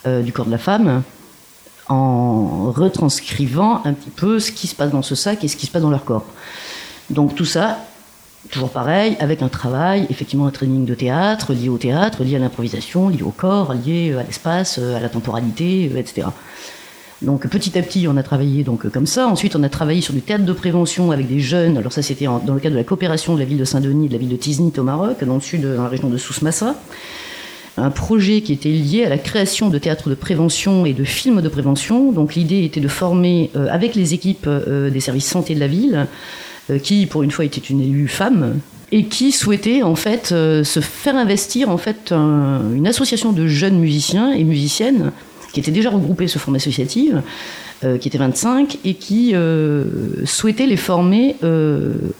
euh, 0.06 0.22
du 0.22 0.32
corps 0.32 0.46
de 0.46 0.50
la 0.50 0.58
femme, 0.58 1.02
en 1.88 2.72
retranscrivant 2.72 3.82
un 3.84 3.92
petit 3.92 4.10
peu 4.10 4.40
ce 4.40 4.50
qui 4.50 4.66
se 4.66 4.74
passe 4.74 4.90
dans 4.90 5.02
ce 5.02 5.14
sac 5.14 5.44
et 5.44 5.48
ce 5.48 5.56
qui 5.56 5.66
se 5.66 5.70
passe 5.70 5.82
dans 5.82 5.90
leur 5.90 6.04
corps. 6.04 6.26
Donc 7.10 7.36
tout 7.36 7.44
ça 7.44 7.78
toujours 8.50 8.70
pareil, 8.70 9.16
avec 9.20 9.42
un 9.42 9.48
travail, 9.48 10.06
effectivement 10.10 10.46
un 10.46 10.50
training 10.50 10.84
de 10.84 10.94
théâtre, 10.94 11.52
lié 11.52 11.68
au 11.68 11.78
théâtre, 11.78 12.24
lié 12.24 12.36
à 12.36 12.38
l'improvisation, 12.38 13.08
lié 13.08 13.22
au 13.22 13.30
corps, 13.30 13.74
lié 13.74 14.14
à 14.18 14.22
l'espace, 14.22 14.78
à 14.78 15.00
la 15.00 15.08
temporalité, 15.08 15.90
etc. 15.96 16.28
Donc 17.22 17.46
petit 17.48 17.78
à 17.78 17.82
petit, 17.82 18.06
on 18.08 18.16
a 18.16 18.22
travaillé 18.22 18.64
donc 18.64 18.88
comme 18.90 19.06
ça. 19.06 19.26
Ensuite, 19.26 19.54
on 19.54 19.62
a 19.62 19.68
travaillé 19.68 20.00
sur 20.00 20.14
du 20.14 20.22
théâtre 20.22 20.44
de 20.44 20.52
prévention 20.52 21.10
avec 21.10 21.28
des 21.28 21.40
jeunes. 21.40 21.76
Alors 21.76 21.92
ça, 21.92 22.00
c'était 22.00 22.24
dans 22.24 22.54
le 22.54 22.60
cadre 22.60 22.74
de 22.74 22.80
la 22.80 22.84
coopération 22.84 23.34
de 23.34 23.40
la 23.40 23.44
ville 23.44 23.58
de 23.58 23.64
Saint-Denis, 23.64 24.08
de 24.08 24.12
la 24.14 24.18
ville 24.18 24.30
de 24.30 24.36
Tiznit 24.36 24.72
au 24.78 24.82
Maroc, 24.82 25.22
dans 25.24 25.34
le 25.34 25.40
sud, 25.40 25.62
dans 25.62 25.82
la 25.82 25.88
région 25.88 26.08
de 26.08 26.16
Souss-Massa. 26.16 26.76
Un 27.76 27.90
projet 27.90 28.40
qui 28.40 28.52
était 28.52 28.70
lié 28.70 29.04
à 29.04 29.08
la 29.08 29.18
création 29.18 29.68
de 29.68 29.78
théâtres 29.78 30.08
de 30.08 30.14
prévention 30.14 30.86
et 30.86 30.92
de 30.92 31.04
films 31.04 31.42
de 31.42 31.48
prévention. 31.48 32.10
Donc 32.10 32.34
l'idée 32.34 32.64
était 32.64 32.80
de 32.80 32.88
former 32.88 33.50
euh, 33.54 33.68
avec 33.70 33.94
les 33.94 34.14
équipes 34.14 34.46
euh, 34.46 34.90
des 34.90 35.00
services 35.00 35.26
santé 35.26 35.54
de 35.54 35.60
la 35.60 35.68
ville 35.68 35.94
euh, 35.94 36.04
qui 36.78 37.06
pour 37.06 37.22
une 37.22 37.30
fois 37.30 37.44
était 37.44 37.60
une 37.60 37.80
élue 37.80 38.08
femme 38.08 38.60
et 38.92 39.04
qui 39.04 39.32
souhaitait 39.32 39.82
en 39.82 39.94
fait 39.94 40.30
euh, 40.32 40.64
se 40.64 40.80
faire 40.80 41.16
investir 41.16 41.70
en 41.70 41.76
fait 41.78 42.12
une 42.12 42.86
association 42.86 43.32
de 43.32 43.46
jeunes 43.46 43.78
musiciens 43.78 44.32
et 44.32 44.44
musiciennes 44.44 45.12
qui 45.52 45.60
étaient 45.60 45.70
déjà 45.70 45.90
regroupés 45.90 46.28
sous 46.28 46.38
forme 46.38 46.54
associative, 46.56 47.22
euh, 47.82 47.98
qui 47.98 48.06
étaient 48.06 48.18
25 48.18 48.78
et 48.84 48.94
qui 48.94 49.34
souhaitaient 50.24 50.66
les 50.66 50.76
former 50.76 51.36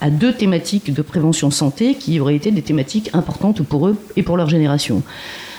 à 0.00 0.10
deux 0.10 0.32
thématiques 0.32 0.92
de 0.92 1.02
prévention 1.02 1.50
santé 1.50 1.94
qui 1.94 2.18
auraient 2.20 2.36
été 2.36 2.50
des 2.50 2.62
thématiques 2.62 3.10
importantes 3.12 3.62
pour 3.62 3.88
eux 3.88 3.96
et 4.16 4.22
pour 4.22 4.36
leur 4.36 4.48
génération. 4.48 5.02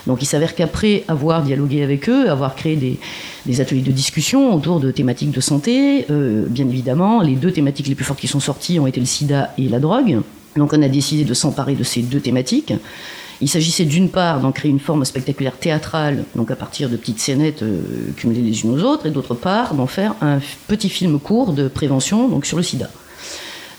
Donc 0.08 0.22
il 0.22 0.26
s'avère 0.26 0.56
qu'après 0.56 1.04
avoir 1.08 1.44
dialogué 1.44 1.84
avec 1.84 2.10
eux, 2.10 2.30
avoir 2.30 2.56
créé 2.56 3.00
des, 3.46 3.62
ateliers 3.62 3.82
de 3.82 3.92
discussion 3.92 4.54
autour 4.56 4.80
de 4.80 4.92
thématiques 4.92 5.32
de 5.32 5.42
santé, 5.42 6.06
euh, 6.10 6.46
bien 6.48 6.68
évidemment, 6.68 7.22
les 7.22 7.36
deux 7.36 7.52
thématiques 7.52 7.88
les 7.88 7.96
plus 7.96 8.06
fortes 8.06 8.20
qui 8.20 8.28
sont 8.28 8.40
sorties 8.40 8.80
ont 8.80 8.88
été 8.88 9.00
le 9.00 9.06
sida 9.06 9.54
et 9.58 9.68
la 9.68 9.80
drogue. 9.80 10.22
Donc 10.56 10.74
on 10.74 10.82
a 10.82 10.88
décidé 10.88 11.24
de 11.24 11.34
s'emparer 11.34 11.76
de 11.76 11.84
ces 11.84 12.02
deux 12.02 12.20
thématiques. 12.20 12.74
Il 13.42 13.50
s'agissait 13.50 13.86
d'une 13.86 14.10
part 14.10 14.40
d'en 14.40 14.52
créer 14.52 14.70
une 14.70 14.80
forme 14.80 15.04
spectaculaire 15.04 15.58
théâtrale, 15.58 16.26
donc 16.36 16.52
à 16.52 16.56
partir 16.56 16.90
de 16.90 16.96
petites 16.96 17.20
scénettes 17.20 17.64
euh, 17.64 17.82
cumulées 18.16 18.42
les 18.42 18.62
unes 18.64 18.72
aux 18.72 18.84
autres, 18.84 19.08
et 19.08 19.10
d'autre 19.10 19.34
part 19.34 19.74
d'en 19.74 19.88
faire 19.88 20.14
un 20.22 20.40
petit 20.68 20.90
film 20.90 21.20
court 21.20 21.54
de 21.54 21.68
prévention 21.68 22.28
donc 22.28 22.46
sur 22.46 22.58
le 22.58 22.64
sida. 22.64 22.90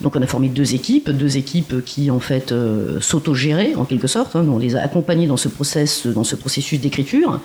Donc 0.02 0.16
on 0.16 0.22
a 0.22 0.26
formé 0.26 0.48
deux 0.48 0.74
équipes, 0.74 1.10
deux 1.10 1.36
équipes 1.36 1.84
qui 1.84 2.10
en 2.10 2.18
fait 2.18 2.50
euh, 2.50 3.00
s'autogéraient 3.00 3.74
en 3.76 3.84
quelque 3.84 4.08
sorte. 4.08 4.34
Hein. 4.34 4.44
on 4.48 4.58
les 4.58 4.74
a 4.74 4.82
accompagnés 4.82 5.26
dans 5.26 5.36
ce, 5.36 5.48
processus 5.48 6.80
d'écriture, 6.80 7.40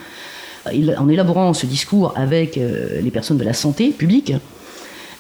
en 0.66 1.10
élaborant 1.10 1.54
ce 1.54 1.68
discours 1.68 2.14
avec 2.16 2.58
euh, 2.58 3.00
les 3.02 3.12
personnes 3.12 3.38
de 3.38 3.44
la 3.44 3.54
santé 3.54 3.90
publique. 3.90 4.34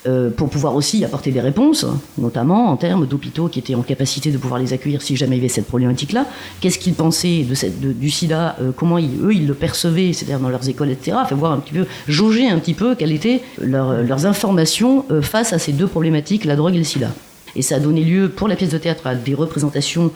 Euh, 0.05 0.29
pour 0.29 0.49
pouvoir 0.49 0.75
aussi 0.75 1.03
apporter 1.03 1.31
des 1.31 1.41
réponses, 1.41 1.85
notamment 2.17 2.69
en 2.69 2.77
termes 2.77 3.05
d'hôpitaux 3.07 3.49
qui 3.49 3.59
étaient 3.59 3.75
en 3.75 3.81
capacité 3.81 4.31
de 4.31 4.37
pouvoir 4.37 4.59
les 4.59 4.71
accueillir 4.71 5.01
si 5.01 5.17
jamais 5.17 5.35
il 5.35 5.39
y 5.39 5.41
avait 5.41 5.49
cette 5.49 5.65
problématique-là. 5.65 6.25
Qu'est-ce 6.61 6.79
qu'ils 6.79 6.93
pensaient 6.93 7.45
du 7.81 8.09
sida 8.09 8.55
Comment 8.77 8.99
eux, 8.99 9.33
ils 9.33 9.47
le 9.47 9.53
percevaient, 9.53 10.13
c'est-à-dire 10.13 10.39
dans 10.39 10.49
leurs 10.49 10.69
écoles, 10.69 10.91
etc. 10.91 11.17
Fait 11.27 11.35
voir 11.35 11.51
un 11.51 11.57
petit 11.57 11.73
peu, 11.73 11.87
jauger 12.07 12.47
un 12.47 12.59
petit 12.59 12.75
peu 12.75 12.95
quelles 12.95 13.11
étaient 13.11 13.41
leurs 13.59 14.25
informations 14.25 15.03
face 15.21 15.51
à 15.51 15.59
ces 15.59 15.73
deux 15.73 15.87
problématiques, 15.87 16.45
la 16.45 16.55
drogue 16.55 16.75
et 16.75 16.79
le 16.79 16.85
sida. 16.85 17.09
Et 17.57 17.61
ça 17.61 17.75
a 17.75 17.79
donné 17.79 18.03
lieu 18.03 18.29
pour 18.29 18.47
la 18.47 18.55
pièce 18.55 18.69
de 18.69 18.77
théâtre 18.77 19.07
à 19.07 19.15
des 19.15 19.33
représentations 19.33 20.11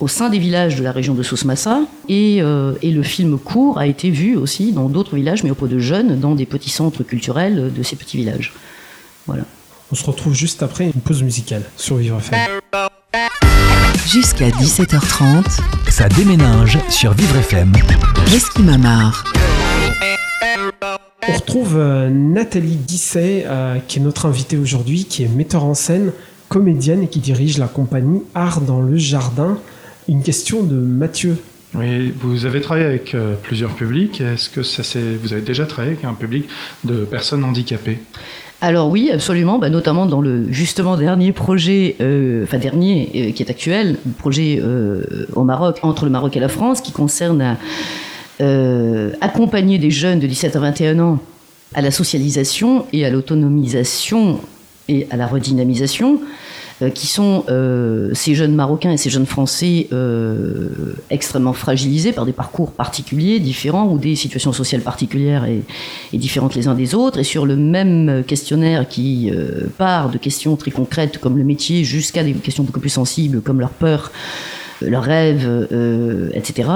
au 0.00 0.08
sein 0.08 0.30
des 0.30 0.38
villages 0.38 0.76
de 0.76 0.82
la 0.82 0.92
région 0.92 1.14
de 1.14 1.22
Souss-Massa. 1.22 1.82
Et, 2.08 2.38
euh, 2.40 2.72
et, 2.82 2.90
le 2.90 3.02
film 3.02 3.38
court 3.38 3.78
a 3.78 3.86
été 3.86 4.10
vu 4.10 4.36
aussi 4.36 4.72
dans 4.72 4.88
d'autres 4.88 5.14
villages, 5.14 5.44
mais 5.44 5.50
auprès 5.50 5.68
de 5.68 5.78
jeunes, 5.78 6.18
dans 6.18 6.34
des 6.34 6.46
petits 6.46 6.70
centres 6.70 7.04
culturels 7.04 7.72
de 7.72 7.82
ces 7.82 7.96
petits 7.96 8.16
villages. 8.16 8.54
Voilà. 9.26 9.44
On 9.92 9.94
se 9.94 10.04
retrouve 10.04 10.34
juste 10.34 10.62
après 10.62 10.86
une 10.86 11.00
pause 11.00 11.22
musicale 11.22 11.62
sur 11.76 11.96
Vivre 11.96 12.18
FM. 12.18 12.60
Jusqu'à 14.06 14.48
17h30, 14.48 15.60
ça 15.88 16.08
déménage 16.08 16.78
sur 16.88 17.12
Vivre 17.12 17.36
FM. 17.36 17.72
Reski 18.26 18.62
Mamar. 18.62 19.24
On 21.28 21.32
retrouve 21.32 21.76
euh, 21.76 22.08
Nathalie 22.08 22.76
Guisset, 22.76 23.44
euh, 23.46 23.78
qui 23.86 23.98
est 23.98 24.02
notre 24.02 24.26
invitée 24.26 24.56
aujourd'hui, 24.56 25.04
qui 25.04 25.22
est 25.22 25.28
metteur 25.28 25.64
en 25.64 25.74
scène, 25.74 26.12
comédienne 26.50 27.02
et 27.02 27.08
qui 27.08 27.20
dirige 27.20 27.56
la 27.56 27.68
compagnie 27.68 28.20
Art 28.34 28.60
dans 28.60 28.82
le 28.82 28.98
Jardin. 28.98 29.56
Une 30.08 30.22
question 30.22 30.62
de 30.62 30.74
Mathieu. 30.74 31.38
Oui, 31.74 32.12
vous 32.20 32.44
avez 32.44 32.60
travaillé 32.60 32.84
avec 32.84 33.14
euh, 33.14 33.36
plusieurs 33.42 33.70
publics. 33.70 34.20
Est-ce 34.20 34.50
que 34.50 34.62
ça 34.62 34.82
vous 35.22 35.32
avez 35.32 35.40
déjà 35.40 35.64
travaillé 35.64 35.94
avec 35.94 36.04
un 36.04 36.12
public 36.12 36.44
de 36.84 37.04
personnes 37.04 37.44
handicapées? 37.44 37.98
Alors 38.60 38.90
oui, 38.90 39.10
absolument, 39.10 39.58
bah, 39.58 39.70
notamment 39.70 40.04
dans 40.04 40.20
le 40.20 40.52
justement 40.52 40.98
dernier 40.98 41.32
projet, 41.32 41.96
enfin 42.42 42.58
dernier 42.58 43.32
qui 43.34 43.42
est 43.42 43.48
actuel, 43.48 43.96
projet 44.18 44.60
au 45.32 45.44
Maroc 45.44 45.78
entre 45.82 46.04
le 46.04 46.10
Maroc 46.10 46.36
et 46.36 46.40
la 46.40 46.50
France, 46.50 46.82
qui 46.82 46.92
concerne 46.92 47.56
euh, 48.40 49.10
accompagner 49.20 49.76
des 49.76 49.90
jeunes 49.90 50.18
de 50.18 50.26
17 50.26 50.56
à 50.56 50.60
21 50.60 50.98
ans 51.00 51.18
à 51.74 51.82
la 51.82 51.90
socialisation 51.90 52.86
et 52.90 53.04
à 53.04 53.10
l'autonomisation 53.10 54.40
et 54.88 55.06
à 55.10 55.16
la 55.16 55.26
redynamisation, 55.26 56.20
euh, 56.82 56.90
qui 56.90 57.06
sont 57.06 57.44
euh, 57.48 58.10
ces 58.14 58.34
jeunes 58.34 58.54
Marocains 58.54 58.90
et 58.90 58.96
ces 58.96 59.10
jeunes 59.10 59.26
Français 59.26 59.88
extrêmement 61.10 61.52
fragilisés 61.52 62.12
par 62.12 62.26
des 62.26 62.32
parcours 62.32 62.72
particuliers, 62.72 63.38
différents, 63.40 63.86
ou 63.86 63.98
des 63.98 64.16
situations 64.16 64.52
sociales 64.52 64.82
particulières 64.82 65.44
et, 65.44 65.62
différentes 66.16 66.54
les 66.54 66.68
uns 66.68 66.74
des 66.74 66.94
autres. 66.94 67.18
Et 67.18 67.24
sur 67.24 67.46
le 67.46 67.56
même 67.56 68.24
questionnaire 68.26 68.88
qui 68.88 69.30
part 69.78 70.10
de 70.10 70.18
questions 70.18 70.56
très 70.56 70.70
concrètes 70.70 71.18
comme 71.18 71.36
le 71.36 71.44
métier 71.44 71.84
jusqu'à 71.84 72.22
des 72.22 72.32
questions 72.32 72.64
beaucoup 72.64 72.80
plus 72.80 72.90
sensibles 72.90 73.40
comme 73.40 73.60
leur 73.60 73.70
peur 73.70 74.10
leurs 74.82 75.02
rêves, 75.02 75.46
euh, 75.46 76.30
etc. 76.34 76.68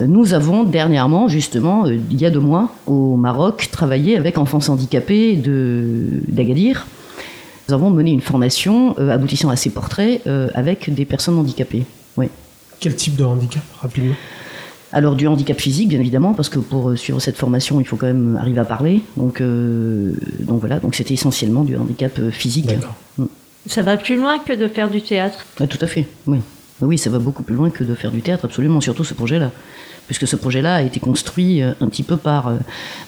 Nous 0.00 0.34
avons 0.34 0.64
dernièrement, 0.64 1.28
justement, 1.28 1.86
euh, 1.86 1.96
il 2.10 2.20
y 2.20 2.26
a 2.26 2.30
deux 2.30 2.40
mois, 2.40 2.70
au 2.86 3.16
Maroc, 3.16 3.68
travaillé 3.70 4.16
avec 4.16 4.38
enfants 4.38 4.60
handicapés 4.68 5.36
d'Agadir. 5.36 6.86
Nous 7.68 7.74
avons 7.74 7.90
mené 7.90 8.10
une 8.10 8.20
formation 8.20 8.94
euh, 8.98 9.10
aboutissant 9.10 9.48
à 9.48 9.56
ces 9.56 9.70
portraits 9.70 10.26
avec 10.54 10.92
des 10.92 11.04
personnes 11.04 11.38
handicapées. 11.38 11.84
Oui. 12.16 12.28
Quel 12.80 12.94
type 12.94 13.16
de 13.16 13.24
handicap, 13.24 13.62
rapidement? 13.80 14.14
Alors 14.92 15.16
du 15.16 15.26
handicap 15.26 15.58
physique, 15.58 15.88
bien 15.88 15.98
évidemment, 15.98 16.34
parce 16.34 16.48
que 16.48 16.58
pour 16.58 16.96
suivre 16.96 17.18
cette 17.20 17.36
formation, 17.36 17.80
il 17.80 17.86
faut 17.86 17.96
quand 17.96 18.06
même 18.06 18.36
arriver 18.40 18.60
à 18.60 18.64
parler. 18.64 19.02
Donc, 19.16 19.42
donc 19.42 20.60
voilà, 20.60 20.78
donc 20.78 20.94
c'était 20.94 21.14
essentiellement 21.14 21.64
du 21.64 21.76
handicap 21.76 22.30
physique. 22.30 22.70
Mm. 23.18 23.24
Ça 23.66 23.82
va 23.82 23.96
plus 23.96 24.16
loin 24.16 24.38
que 24.38 24.52
de 24.52 24.68
faire 24.68 24.90
du 24.90 25.00
théâtre? 25.00 25.44
Ah, 25.58 25.66
tout 25.66 25.78
à 25.80 25.86
fait, 25.86 26.06
oui. 26.26 26.38
Oui, 26.84 26.98
ça 26.98 27.10
va 27.10 27.18
beaucoup 27.18 27.42
plus 27.42 27.54
loin 27.54 27.70
que 27.70 27.84
de 27.84 27.94
faire 27.94 28.10
du 28.10 28.22
théâtre, 28.22 28.44
absolument, 28.44 28.80
surtout 28.80 29.04
ce 29.04 29.14
projet-là. 29.14 29.50
Puisque 30.06 30.26
ce 30.26 30.36
projet-là 30.36 30.76
a 30.76 30.82
été 30.82 31.00
construit 31.00 31.62
euh, 31.62 31.72
un 31.80 31.88
petit 31.88 32.02
peu 32.02 32.16
par 32.16 32.48
euh, 32.48 32.56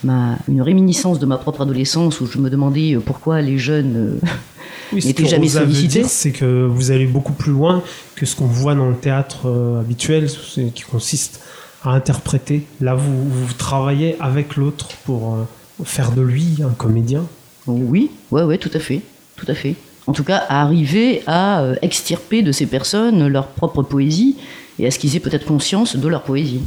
ma, 0.03 0.39
une 0.49 0.63
réminiscence 0.63 1.19
de 1.19 1.27
ma 1.27 1.37
propre 1.37 1.61
adolescence 1.63 2.21
où 2.23 2.27
je 2.27 2.39
me 2.39 2.49
demandais 2.49 2.95
euh, 2.95 3.01
pourquoi 3.01 3.43
les 3.43 3.59
jeunes 3.59 4.19
n'étaient 4.93 5.27
jamais 5.27 5.49
sollicités. 5.49 6.05
C'est 6.05 6.33
que 6.33 6.65
vous 6.65 6.91
allez 6.91 7.07
beaucoup 7.07 7.35
plus 7.35 7.53
loin 7.53 7.83
que 8.15 8.25
ce 8.25 8.35
qu'on 8.35 8.47
voit 8.47 8.75
dans 8.75 8.89
le 8.89 8.97
théâtre 8.97 9.47
habituel, 9.79 10.29
qui 10.75 10.83
consiste 10.83 11.41
à 11.83 11.91
interpréter. 11.91 12.67
Là, 12.81 12.95
vous, 12.95 13.29
vous 13.29 13.53
travaillez 13.53 14.17
avec 14.19 14.57
l'autre 14.57 14.89
pour 15.05 15.37
faire 15.85 16.13
de 16.13 16.23
lui 16.23 16.61
un 16.65 16.73
comédien. 16.73 17.25
Oui, 17.67 18.11
ouais, 18.31 18.43
ouais, 18.43 18.57
tout 18.57 18.71
à 18.73 18.79
fait, 18.79 19.03
tout 19.37 19.47
à 19.49 19.55
fait 19.55 19.77
en 20.07 20.13
tout 20.13 20.25
cas 20.25 20.45
à 20.49 20.63
arriver 20.63 21.23
à 21.27 21.61
euh, 21.61 21.75
extirper 21.83 22.43
de 22.43 22.53
ces 22.53 22.67
personnes 22.67 23.27
leur 23.27 23.49
propre 23.49 23.83
poésie 23.83 24.37
et 24.79 24.87
à 24.87 24.91
ce 24.91 24.99
qu'ils 24.99 25.17
aient 25.17 25.21
peut-être 25.21 25.47
conscience 25.47 25.97
de 25.97 26.09
leur 26.09 26.23
poésie, 26.23 26.61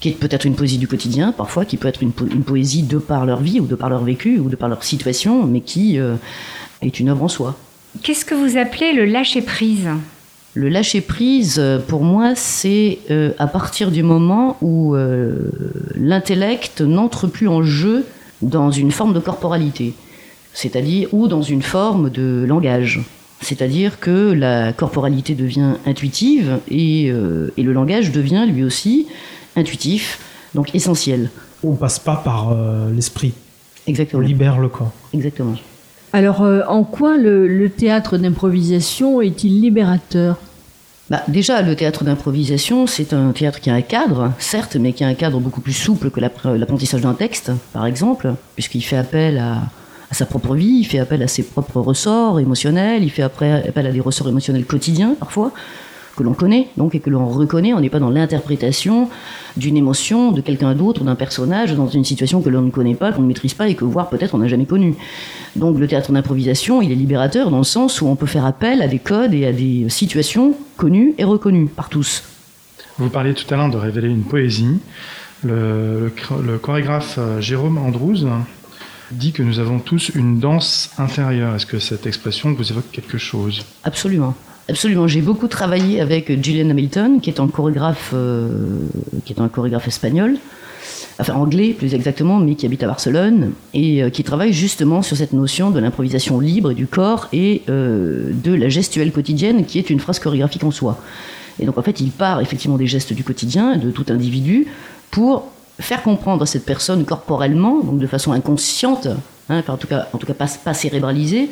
qui 0.00 0.10
est 0.10 0.12
peut-être 0.12 0.46
une 0.46 0.54
poésie 0.54 0.78
du 0.78 0.88
quotidien 0.88 1.32
parfois, 1.32 1.64
qui 1.64 1.76
peut 1.76 1.88
être 1.88 2.02
une, 2.02 2.12
poésie 2.12 2.82
de 2.82 2.98
par 2.98 3.26
leur 3.26 3.40
vie 3.40 3.60
ou 3.60 3.66
de 3.66 3.74
par 3.74 3.90
leur 3.90 4.04
vécu 4.04 4.38
ou 4.38 4.48
de 4.48 4.56
par 4.56 4.68
leur 4.68 4.84
situation, 4.84 5.44
mais 5.44 5.60
qui 5.60 5.98
euh, 5.98 6.14
est 6.80 6.98
une 7.00 7.08
œuvre 7.08 7.24
en 7.24 7.28
soi. 7.28 7.56
Qu'est-ce 8.02 8.24
que 8.24 8.34
vous 8.34 8.56
appelez 8.56 8.92
le 8.92 9.04
lâcher-prise? 9.04 9.88
Le 10.54 10.68
lâcher-prise, 10.68 11.56
euh, 11.58 11.78
pour 11.78 12.04
moi, 12.04 12.34
c'est 12.34 12.98
à 13.38 13.46
partir 13.46 13.90
du 13.90 14.02
moment 14.02 14.56
où 14.62 14.94
l'intellect 15.94 16.80
n'entre 16.80 17.26
plus 17.26 17.48
en 17.48 17.62
jeu 17.62 18.06
dans 18.40 18.70
une 18.70 18.90
forme 18.90 19.12
de 19.12 19.20
corporalité 19.20 19.94
c'est-à-dire 20.54 21.08
ou 21.12 21.28
dans 21.28 21.42
une 21.42 21.62
forme 21.62 22.10
de 22.10 22.44
langage. 22.46 23.00
C'est-à-dire 23.40 23.98
que 23.98 24.32
la 24.32 24.72
corporalité 24.72 25.34
devient 25.34 25.74
intuitive 25.84 26.60
et, 26.70 27.10
euh, 27.10 27.52
le 27.58 27.72
langage 27.72 28.12
devient 28.12 28.46
lui 28.48 28.62
aussi 28.62 29.08
intuitif, 29.56 30.20
donc 30.54 30.74
essentiel. 30.74 31.30
On 31.64 31.74
passe 31.74 31.98
pas 31.98 32.16
par 32.16 32.52
euh, 32.52 32.92
l'esprit. 32.92 33.34
Exactement. 33.86 34.22
On 34.22 34.26
libère 34.26 34.58
le 34.58 34.68
corps. 34.68 34.92
Exactement. 35.12 35.54
Alors, 36.12 36.42
euh, 36.42 36.62
en 36.68 36.84
quoi 36.84 37.16
le, 37.16 37.68
théâtre 37.68 38.16
d'improvisation 38.16 39.20
est-il 39.20 39.60
libérateur? 39.60 40.36
Bah, 41.10 41.22
déjà, 41.26 41.62
le 41.62 41.74
théâtre 41.74 42.04
d'improvisation, 42.04 42.86
c'est 42.86 43.12
un 43.12 43.32
théâtre 43.32 43.60
qui 43.60 43.70
a 43.70 43.74
un 43.74 43.82
cadre, 43.82 44.32
certes, 44.38 44.76
mais 44.76 44.92
qui 44.92 45.04
a 45.04 45.08
un 45.08 45.14
cadre 45.14 45.40
beaucoup 45.40 45.60
plus 45.60 45.72
souple 45.72 46.10
que 46.10 46.20
l'apprentissage 46.20 47.00
d'un 47.00 47.14
texte, 47.14 47.50
par 47.72 47.86
exemple, 47.86 48.34
puisqu'il 48.54 48.82
fait 48.82 48.96
appel 48.96 49.38
à, 49.38 49.62
à 50.12 50.14
sa 50.14 50.26
propre 50.26 50.54
vie, 50.54 50.80
il 50.80 50.84
fait 50.84 50.98
appel 50.98 51.22
à 51.22 51.26
ses 51.26 51.42
propres 51.42 51.80
ressorts 51.80 52.38
émotionnels, 52.38 53.02
il 53.02 53.08
fait 53.08 53.22
appel 53.22 53.72
à 53.74 53.90
des 53.90 54.00
ressorts 54.00 54.28
émotionnels 54.28 54.66
quotidiens 54.66 55.16
parfois, 55.18 55.52
que 56.18 56.22
l'on 56.22 56.34
connaît 56.34 56.68
donc 56.76 56.94
et 56.94 57.00
que 57.00 57.08
l'on 57.08 57.26
reconnaît. 57.26 57.72
On 57.72 57.80
n'est 57.80 57.88
pas 57.88 57.98
dans 57.98 58.10
l'interprétation 58.10 59.08
d'une 59.56 59.78
émotion 59.78 60.30
de 60.30 60.42
quelqu'un 60.42 60.74
d'autre, 60.74 61.02
d'un 61.02 61.14
personnage, 61.14 61.74
dans 61.74 61.88
une 61.88 62.04
situation 62.04 62.42
que 62.42 62.50
l'on 62.50 62.60
ne 62.60 62.70
connaît 62.70 62.94
pas, 62.94 63.10
qu'on 63.10 63.22
ne 63.22 63.26
maîtrise 63.26 63.54
pas 63.54 63.68
et 63.68 63.74
que 63.74 63.86
voire 63.86 64.10
peut-être 64.10 64.34
on 64.34 64.38
n'a 64.38 64.48
jamais 64.48 64.66
connu. 64.66 64.96
Donc 65.56 65.78
le 65.78 65.88
théâtre 65.88 66.12
d'improvisation, 66.12 66.82
il 66.82 66.92
est 66.92 66.94
libérateur 66.94 67.50
dans 67.50 67.56
le 67.56 67.64
sens 67.64 68.02
où 68.02 68.06
on 68.06 68.14
peut 68.14 68.26
faire 68.26 68.44
appel 68.44 68.82
à 68.82 68.88
des 68.88 68.98
codes 68.98 69.32
et 69.32 69.46
à 69.46 69.52
des 69.52 69.86
situations 69.88 70.54
connues 70.76 71.14
et 71.16 71.24
reconnues 71.24 71.68
par 71.68 71.88
tous. 71.88 72.22
Vous 72.98 73.08
parliez 73.08 73.32
tout 73.32 73.46
à 73.54 73.56
l'heure 73.56 73.70
de 73.70 73.78
révéler 73.78 74.08
une 74.08 74.24
poésie. 74.24 74.76
Le, 75.42 76.12
le 76.46 76.58
chorégraphe 76.58 77.16
euh, 77.18 77.40
Jérôme 77.40 77.78
Andrews 77.78 78.26
dit 79.12 79.32
que 79.32 79.42
nous 79.42 79.58
avons 79.58 79.78
tous 79.78 80.10
une 80.14 80.38
danse 80.38 80.90
intérieure. 80.98 81.54
Est-ce 81.54 81.66
que 81.66 81.78
cette 81.78 82.06
expression 82.06 82.52
vous 82.52 82.70
évoque 82.70 82.90
quelque 82.90 83.18
chose? 83.18 83.64
Absolument. 83.84 84.34
Absolument. 84.68 85.08
J'ai 85.08 85.22
beaucoup 85.22 85.48
travaillé 85.48 86.00
avec 86.00 86.42
Gillian 86.42 86.70
Hamilton, 86.70 87.20
qui 87.20 87.30
est 87.30 87.40
un 87.40 87.48
chorégraphe, 87.48 88.12
euh, 88.14 88.48
qui 89.24 89.32
est 89.32 89.40
un 89.40 89.48
chorégraphe 89.48 89.88
espagnol, 89.88 90.36
enfin 91.18 91.34
anglais 91.34 91.72
plus 91.72 91.94
exactement, 91.94 92.38
mais 92.38 92.54
qui 92.54 92.66
habite 92.66 92.82
à 92.82 92.86
Barcelone 92.86 93.52
et 93.74 94.02
euh, 94.02 94.10
qui 94.10 94.22
travaille 94.22 94.52
justement 94.52 95.02
sur 95.02 95.16
cette 95.16 95.32
notion 95.32 95.70
de 95.70 95.80
l'improvisation 95.80 96.38
libre 96.38 96.72
du 96.72 96.86
corps 96.86 97.28
et 97.32 97.62
euh, 97.68 98.30
de 98.32 98.54
la 98.54 98.68
gestuelle 98.68 99.12
quotidienne, 99.12 99.64
qui 99.66 99.78
est 99.78 99.90
une 99.90 100.00
phrase 100.00 100.20
chorégraphique 100.20 100.64
en 100.64 100.70
soi. 100.70 100.98
Et 101.58 101.66
donc 101.66 101.76
en 101.76 101.82
fait, 101.82 102.00
il 102.00 102.10
part 102.10 102.40
effectivement 102.40 102.78
des 102.78 102.86
gestes 102.86 103.12
du 103.12 103.24
quotidien, 103.24 103.76
de 103.76 103.90
tout 103.90 104.06
individu, 104.08 104.66
pour 105.10 105.51
faire 105.80 106.02
comprendre 106.02 106.42
à 106.42 106.46
cette 106.46 106.64
personne 106.64 107.04
corporellement, 107.04 107.80
donc 107.80 107.98
de 107.98 108.06
façon 108.06 108.32
inconsciente, 108.32 109.08
hein, 109.48 109.62
en 109.66 109.76
tout 109.76 109.86
cas, 109.86 110.08
en 110.12 110.18
tout 110.18 110.26
cas 110.26 110.34
pas, 110.34 110.46
pas 110.64 110.74
cérébralisée, 110.74 111.50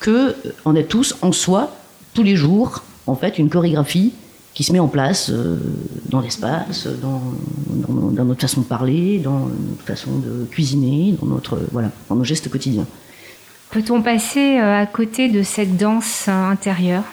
que 0.00 0.36
on 0.64 0.74
a 0.76 0.82
tous 0.82 1.16
en 1.22 1.32
soi, 1.32 1.72
tous 2.14 2.22
les 2.22 2.36
jours, 2.36 2.82
en 3.06 3.14
fait, 3.14 3.38
une 3.38 3.50
chorégraphie 3.50 4.12
qui 4.54 4.64
se 4.64 4.72
met 4.72 4.80
en 4.80 4.88
place 4.88 5.30
euh, 5.30 5.56
dans 6.08 6.20
l'espace, 6.20 6.88
dans, 7.00 7.22
dans, 8.10 8.24
notre 8.24 8.40
façon 8.40 8.62
de 8.62 8.66
parler, 8.66 9.18
dans 9.18 9.48
notre 9.70 9.84
façon 9.84 10.10
de 10.18 10.46
cuisiner, 10.50 11.14
dans, 11.20 11.26
notre, 11.26 11.60
voilà, 11.70 11.90
dans 12.08 12.16
nos 12.16 12.24
gestes 12.24 12.50
quotidiens. 12.50 12.86
Peut-on 13.70 14.02
passer 14.02 14.58
euh, 14.58 14.82
à 14.82 14.86
côté 14.86 15.28
de 15.28 15.42
cette 15.42 15.76
danse 15.76 16.26
intérieure? 16.28 17.04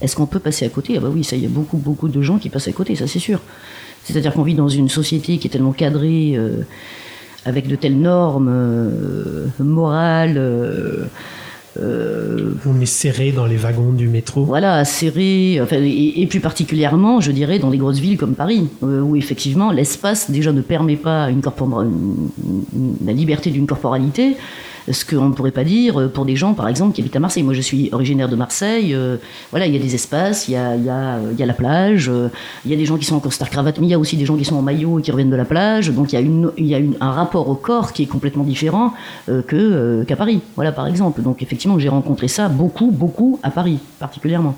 Est-ce 0.00 0.14
qu'on 0.14 0.26
peut 0.26 0.38
passer 0.38 0.64
à 0.64 0.68
côté? 0.68 0.94
Ah 0.96 1.00
bah 1.00 1.08
oui, 1.12 1.24
ça, 1.24 1.36
il 1.36 1.42
y 1.42 1.46
a 1.46 1.50
beaucoup, 1.50 1.76
beaucoup 1.76 2.08
de 2.08 2.22
gens 2.22 2.38
qui 2.38 2.50
passent 2.50 2.68
à 2.68 2.72
côté, 2.72 2.94
ça 2.94 3.06
c'est 3.06 3.18
sûr. 3.18 3.40
C'est-à-dire 4.04 4.32
qu'on 4.32 4.42
vit 4.42 4.54
dans 4.54 4.68
une 4.68 4.88
société 4.88 5.38
qui 5.38 5.48
est 5.48 5.50
tellement 5.50 5.72
cadrée, 5.72 6.34
euh, 6.36 6.62
avec 7.44 7.66
de 7.66 7.76
telles 7.76 7.98
normes 7.98 8.48
euh, 8.50 9.46
morales. 9.58 10.36
Euh, 10.38 11.06
on 12.66 12.80
est 12.80 12.86
serré 12.86 13.32
dans 13.32 13.46
les 13.46 13.56
wagons 13.56 13.92
du 13.92 14.08
métro. 14.08 14.44
Voilà, 14.44 14.84
serré, 14.84 15.60
et, 15.72 16.26
plus 16.26 16.40
particulièrement, 16.40 17.20
je 17.20 17.30
dirais, 17.30 17.58
dans 17.58 17.70
les 17.70 17.78
grosses 17.78 18.00
villes 18.00 18.18
comme 18.18 18.34
Paris, 18.34 18.68
où 18.82 19.14
effectivement 19.14 19.70
l'espace 19.70 20.30
déjà 20.30 20.52
ne 20.52 20.60
permet 20.60 20.96
pas 20.96 21.30
une 21.30 21.40
la 23.04 23.12
liberté 23.12 23.50
d'une 23.50 23.66
corporalité 23.66 24.36
ce 24.92 25.04
qu'on 25.04 25.28
ne 25.28 25.34
pourrait 25.34 25.50
pas 25.50 25.64
dire 25.64 26.00
euh, 26.00 26.08
pour 26.08 26.24
des 26.24 26.36
gens, 26.36 26.54
par 26.54 26.68
exemple, 26.68 26.94
qui 26.94 27.00
habitent 27.00 27.16
à 27.16 27.20
Marseille. 27.20 27.42
Moi, 27.42 27.54
je 27.54 27.60
suis 27.60 27.88
originaire 27.92 28.28
de 28.28 28.36
Marseille. 28.36 28.94
Euh, 28.94 29.16
voilà, 29.50 29.66
il 29.66 29.74
y 29.74 29.76
a 29.76 29.80
des 29.80 29.94
espaces, 29.94 30.48
il 30.48 30.52
y 30.52 30.56
a, 30.56 30.72
a, 30.72 31.46
la 31.46 31.54
plage, 31.54 32.08
euh, 32.08 32.28
il 32.64 32.70
y 32.70 32.74
a 32.74 32.76
des 32.76 32.84
gens 32.84 32.96
qui 32.96 33.04
sont 33.04 33.16
en 33.16 33.20
costard 33.20 33.50
cravate, 33.50 33.78
mais 33.78 33.86
il 33.86 33.90
y 33.90 33.94
a 33.94 33.98
aussi 33.98 34.16
des 34.16 34.24
gens 34.24 34.36
qui 34.36 34.44
sont 34.44 34.56
en 34.56 34.62
maillot 34.62 34.98
et 34.98 35.02
qui 35.02 35.10
reviennent 35.10 35.30
de 35.30 35.36
la 35.36 35.44
plage. 35.44 35.90
Donc, 35.90 36.12
il 36.12 36.66
y 36.66 36.74
a, 36.74 36.78
un 37.00 37.10
rapport 37.10 37.48
au 37.48 37.54
corps 37.54 37.92
qui 37.92 38.02
est 38.02 38.06
complètement 38.06 38.44
différent 38.44 38.92
qu'à 39.26 40.16
Paris. 40.16 40.40
Voilà, 40.56 40.72
par 40.72 40.86
exemple. 40.86 41.22
Donc, 41.22 41.42
effectivement, 41.42 41.78
j'ai 41.78 41.88
rencontré 41.88 42.28
ça 42.28 42.48
beaucoup, 42.48 42.90
beaucoup 42.90 43.38
à 43.42 43.50
Paris, 43.50 43.78
particulièrement. 43.98 44.54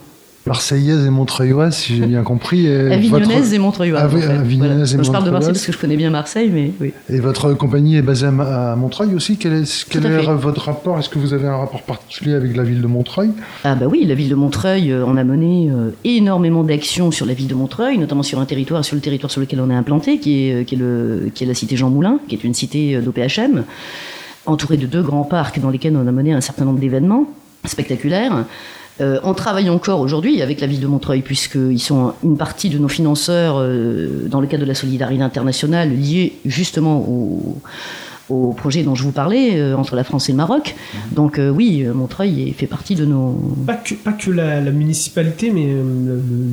Marseillaise 0.47 1.05
et 1.07 1.11
Montreuilloise, 1.11 1.77
si 1.77 1.97
j'ai 1.97 2.07
bien 2.07 2.23
compris. 2.23 2.67
Avignonnaise 2.69 3.53
et 3.53 3.59
Montreuilloise. 3.61 4.03
Ah, 4.03 4.41
Avignonnaise 4.41 4.95
et 4.95 5.05
Je 5.05 5.11
parle 5.11 5.25
de 5.25 5.31
Marseille 5.31 5.53
parce 5.53 5.67
que 5.67 5.73
je 5.73 5.79
connais 5.79 5.97
bien 5.97 6.11
Marseille, 6.11 6.51
mais 6.53 6.73
oui. 6.81 6.93
Et 7.11 7.21
votre 7.21 7.53
compagnie 7.55 7.97
est 7.97 8.03
basée 8.03 8.27
à, 8.27 8.77
Montreuil 8.77 9.15
aussi 9.15 9.37
Quel 9.37 9.53
est, 9.53 9.87
quel 9.89 10.07
est 10.07 10.23
votre 10.35 10.65
rapport? 10.65 10.99
Est-ce 10.99 11.09
que 11.09 11.19
vous 11.19 11.35
avez 11.35 11.47
un 11.47 11.57
rapport 11.57 11.83
particulier 11.83 12.35
avec 12.35 12.57
la 12.57 12.63
ville 12.63 12.81
de 12.81 12.87
Montreuil? 12.87 13.31
Ah 13.65 13.75
bah 13.75 13.87
oui, 13.89 14.05
la 14.07 14.15
ville 14.15 14.29
de 14.29 14.35
Montreuil, 14.35 14.91
euh, 14.91 15.05
on 15.07 15.17
a 15.17 15.25
mené 15.25 15.71
euh, 15.71 15.91
énormément 16.05 16.65
d'actions 16.65 17.11
sur 17.11 17.27
la 17.27 17.35
ville 17.35 17.47
de 17.47 17.55
Montreuil, 17.55 17.99
notamment 17.99 18.23
sur 18.23 18.39
un 18.41 18.47
territoire, 18.47 18.85
sur 18.85 18.95
le 18.95 19.01
territoire 19.01 19.31
sur 19.31 19.41
lequel 19.41 19.61
on 19.61 19.71
est 19.71 19.75
implanté, 19.75 20.19
qui 20.19 20.49
est, 20.49 20.55
euh, 20.55 20.65
qui 20.65 20.75
est, 20.75 20.79
le, 20.79 21.31
qui 21.35 21.45
est 21.45 21.47
la 21.47 21.55
cité 21.55 21.77
Jean 21.77 21.91
Moulin, 21.91 22.19
qui 22.29 22.35
est 22.35 22.45
une 22.45 22.55
cité 22.55 23.01
d'OPHM, 23.01 23.65
entourée 24.47 24.77
de 24.77 24.87
deux 24.87 25.03
grands 25.03 25.25
parcs 25.25 25.61
dans 25.61 25.71
lesquels 25.71 25.97
on 25.97 26.07
a 26.07 26.13
mené 26.13 26.33
un 26.33 26.41
certain 26.41 26.65
nombre 26.65 26.79
d'événements 26.79 27.27
spectaculaires. 27.67 28.45
Euh, 29.01 29.19
on 29.23 29.35
travaille 29.35 29.71
encore 29.71 30.01
aujourd'hui 30.01 30.43
avec 30.43 30.61
la 30.61 30.67
ville 30.67 30.81
de 30.81 30.87
Montreuil, 30.87 31.23
puisqu'ils 31.23 31.81
sont 31.81 32.15
une 32.23 32.37
partie 32.37 32.69
de 32.69 32.79
nos 32.79 32.89
financeurs 32.89 33.57
euh, 33.59 34.27
dans 34.29 34.41
le 34.41 34.47
cadre 34.47 34.63
de 34.63 34.69
la 34.69 34.75
solidarité 34.75 35.23
internationale 35.23 35.91
liée 35.91 36.35
justement 36.45 36.99
au, 36.99 37.61
projet 38.57 38.85
dont 38.85 38.95
je 38.95 39.03
vous 39.03 39.11
parlais 39.11 39.59
euh, 39.59 39.77
entre 39.77 39.97
la 39.97 40.05
France 40.05 40.29
et 40.29 40.33
le 40.33 40.37
Maroc. 40.37 40.77
Mhm. 40.77 41.01
Donc 41.15 41.41
oui, 41.53 41.85
Montreuil 41.93 42.55
fait 42.57 42.69
partie 42.69 42.95
de 42.95 43.05
nos... 43.05 43.33
Pas 43.67 43.75
que, 43.75 44.31
la, 44.31 44.61
municipalité, 44.71 45.51
mais 45.51 45.75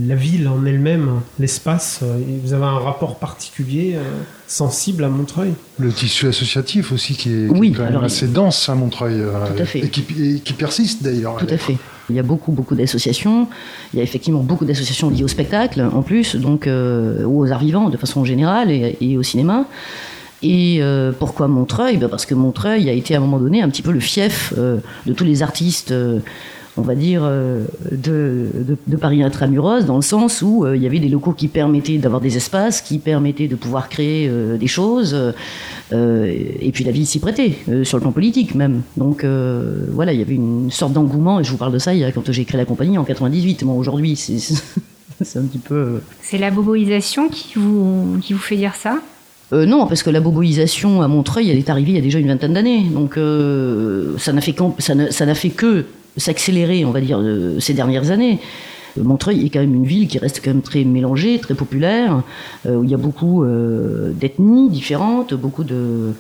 la 0.08 0.16
ville 0.16 0.48
en 0.48 0.66
elle-même, 0.66 1.22
l'espace. 1.39 2.04
vous 2.44 2.54
avez 2.54 2.63
un 2.63 2.80
rapport 2.80 3.20
particulier 3.20 3.96
sensible 4.48 5.04
à 5.04 5.10
Montreuil. 5.10 5.54
Le 5.77 5.92
tissu 5.92 6.27
associatif 6.27 6.92
aussi 6.92 7.16
qui 7.16 7.32
est, 7.32 7.48
quand 7.48 7.84
même 7.84 8.04
assez 8.04 8.27
dense 8.27 8.70
à 8.70 8.75
Montreuil. 8.75 9.22
Tout 9.56 9.62
à 9.62 9.66
fait. 9.66 9.80
Et 9.80 9.89
qui, 9.89 10.54
persiste 10.54 11.04
d'ailleurs. 11.04 11.36
Tout 11.36 11.54
à 11.54 11.58
fait. 11.58 11.77
Il 12.09 12.15
y 12.15 12.19
a 12.19 12.23
beaucoup, 12.23 12.51
beaucoup 12.51 12.75
d'associations. 12.75 13.47
Il 13.93 13.97
y 13.97 13.99
a 13.99 14.03
effectivement 14.03 14.41
beaucoup 14.41 14.65
d'associations 14.65 15.09
liées 15.09 15.23
au 15.23 15.27
spectacle, 15.27 15.81
en 15.81 16.01
plus, 16.01 16.35
donc, 16.35 16.67
euh, 16.67 17.25
aux 17.25 17.51
arts 17.51 17.59
vivants 17.59 17.89
de 17.89 17.97
façon 17.97 18.23
générale, 18.23 18.71
et, 18.71 19.17
au 19.17 19.23
cinéma. 19.23 19.65
Et 20.43 20.77
euh, 20.81 21.11
pourquoi 21.11 21.47
Montreuil? 21.47 21.97
Ben 21.97 22.09
Parce 22.09 22.25
que 22.25 22.35
Montreuil 22.35 22.89
a 22.89 22.93
été 22.93 23.15
à 23.15 23.17
un 23.17 23.21
moment 23.21 23.39
donné 23.39 23.61
un 23.61 23.69
petit 23.69 23.81
peu 23.81 23.91
le 23.91 23.99
fief 23.99 24.53
euh, 24.57 24.77
de 25.05 25.13
tous 25.13 25.23
les 25.23 25.41
artistes 25.41 25.93
on 26.77 26.84
va 26.84 26.96
dire, 26.96 27.22
euh, 27.24 27.65
de, 27.91 28.48
de, 28.86 28.96
Paris 28.96 29.24
intramuros, 29.24 29.86
dans 29.86 29.96
le 29.96 30.01
sens 30.01 30.41
où 30.41 30.63
euh, 30.63 30.75
il 30.75 30.84
y 30.84 30.86
avait 30.86 31.00
des 31.00 31.10
locaux 31.10 31.34
qui 31.34 31.48
permettaient 31.48 31.98
d'avoir 31.98 32.22
des 32.22 32.38
espaces, 32.38 32.81
qui 32.81 33.00
permettaient 33.00 33.48
de 33.48 33.55
pouvoir 33.55 33.89
créer 33.89 34.27
euh, 34.29 34.57
des 34.57 34.67
choses, 34.67 35.15
et 35.91 36.72
puis 36.74 36.84
la 36.84 36.91
ville 36.91 37.07
s'y 37.07 37.19
prêtait, 37.19 37.53
sur 37.84 37.98
le 37.98 38.01
plan 38.01 38.12
politique 38.12 38.55
même. 38.55 38.81
Donc 38.98 39.25
voilà, 39.91 40.13
il 40.13 40.19
y 40.19 40.22
avait 40.22 40.36
une 40.36 40.69
sorte 40.69 40.93
d'engouement, 40.93 41.39
et 41.39 41.43
je 41.43 41.51
vous 41.51 41.57
parle 41.57 41.74
de 41.74 41.79
ça 41.79 41.93
il 41.93 42.00
y 42.00 42.03
a, 42.03 42.12
quand 42.12 42.31
j'ai 42.31 42.46
créé 42.46 42.57
la 42.57 42.65
compagnie 42.65 42.98
en 42.98 43.03
98. 43.03 43.63
Bon, 43.63 43.77
aujourd'hui, 43.77 44.15
c'est 45.22 45.39
un 45.39 45.43
petit 45.43 45.60
peu... 45.60 46.01
C'est 46.22 46.38
la 46.38 46.51
boboisation 46.51 47.29
qui 47.29 47.53
vous, 47.55 48.19
qui 48.22 48.34
vous 48.34 48.39
fait 48.39 48.57
dire 48.57 48.75
ça? 48.75 49.00
Non, 49.53 49.88
parce 49.88 50.03
que 50.03 50.10
la 50.10 50.19
boboisation 50.19 51.01
à 51.01 51.07
Montreuil, 51.07 51.50
elle 51.50 51.57
est 51.57 51.69
arrivée 51.69 51.91
il 51.91 51.96
y 51.96 52.00
a 52.00 52.01
déjà 52.01 52.19
une 52.19 52.27
vingtaine 52.27 52.53
d'années. 52.53 52.84
Donc 52.84 53.17
ça 54.19 54.34
n'a 54.34 54.41
fait, 54.41 54.55
ça 54.79 55.36
fait 55.36 55.50
que 55.50 55.86
s'accélérer, 56.17 56.83
on 56.86 56.91
va 56.91 57.01
dire, 57.01 57.21
ces 57.59 57.74
dernières 57.74 58.12
années. 58.12 58.39
Montreuil 59.03 59.45
est 59.45 59.50
quand 59.50 59.59
même 59.59 59.75
une 59.75 59.86
ville 59.86 60.07
qui 60.07 60.17
reste 60.17 60.41
quand 60.43 60.51
même 60.51 60.62
très 60.62 60.83
mélangée, 60.83 61.39
très 61.39 61.53
populaire, 61.53 62.24
euh, 62.65 62.75
où 62.75 62.83
il 62.83 62.89
y 62.89 62.93
a 62.93 62.97
beaucoup 62.97 63.43
euh, 63.43 64.12
d'ethnies 64.13 64.69
différentes, 64.69 65.33
beaucoup 65.33 65.63
de, 65.63 66.13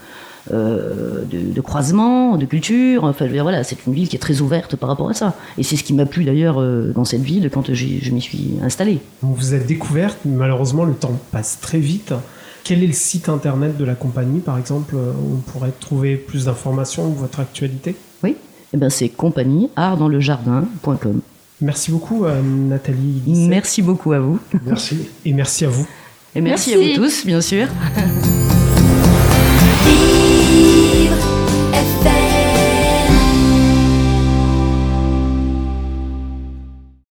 euh, 0.51 1.23
de, 1.29 1.61
croisements, 1.61 2.37
de 2.37 2.45
cultures. 2.45 3.03
Enfin, 3.03 3.27
voilà, 3.27 3.63
c'est 3.63 3.85
une 3.85 3.93
ville 3.93 4.07
qui 4.07 4.15
est 4.15 4.19
très 4.19 4.41
ouverte 4.41 4.75
par 4.75 4.89
rapport 4.89 5.09
à 5.09 5.13
ça. 5.13 5.35
Et 5.57 5.63
c'est 5.63 5.75
ce 5.75 5.83
qui 5.83 5.93
m'a 5.93 6.05
plu 6.05 6.23
d'ailleurs 6.23 6.61
dans 6.93 7.05
cette 7.05 7.23
ville 7.23 7.49
quand 7.51 7.73
je 7.73 8.11
m'y 8.11 8.21
suis 8.21 8.53
installé. 8.63 8.99
Vous 9.21 9.53
êtes 9.53 9.65
découverte, 9.65 10.19
malheureusement 10.25 10.85
le 10.85 10.93
temps 10.93 11.19
passe 11.31 11.59
très 11.61 11.79
vite. 11.79 12.13
Quel 12.63 12.83
est 12.83 12.87
le 12.87 12.93
site 12.93 13.29
internet 13.29 13.77
de 13.77 13.85
la 13.85 13.95
compagnie, 13.95 14.41
par 14.41 14.57
exemple, 14.57 14.95
où 14.95 15.35
on 15.35 15.51
pourrait 15.51 15.71
trouver 15.79 16.17
plus 16.17 16.45
d'informations 16.45 17.07
ou 17.07 17.13
votre 17.13 17.39
actualité? 17.39 17.95
Eh 18.73 18.77
ben, 18.77 18.89
c'est 18.89 19.09
compagnie 19.09 19.69
artdanslejardin.com. 19.75 21.21
Merci 21.61 21.91
beaucoup, 21.91 22.25
euh, 22.25 22.41
Nathalie. 22.41 23.21
Merci 23.25 23.81
beaucoup 23.81 24.13
à 24.13 24.19
vous. 24.19 24.39
Merci. 24.65 25.09
Et 25.25 25.33
merci 25.33 25.65
à 25.65 25.69
vous. 25.69 25.87
Et 26.35 26.41
merci, 26.41 26.71
merci 26.75 26.91
à 26.91 26.95
vous 26.95 27.03
tous, 27.03 27.25
bien 27.25 27.41
sûr. 27.41 27.67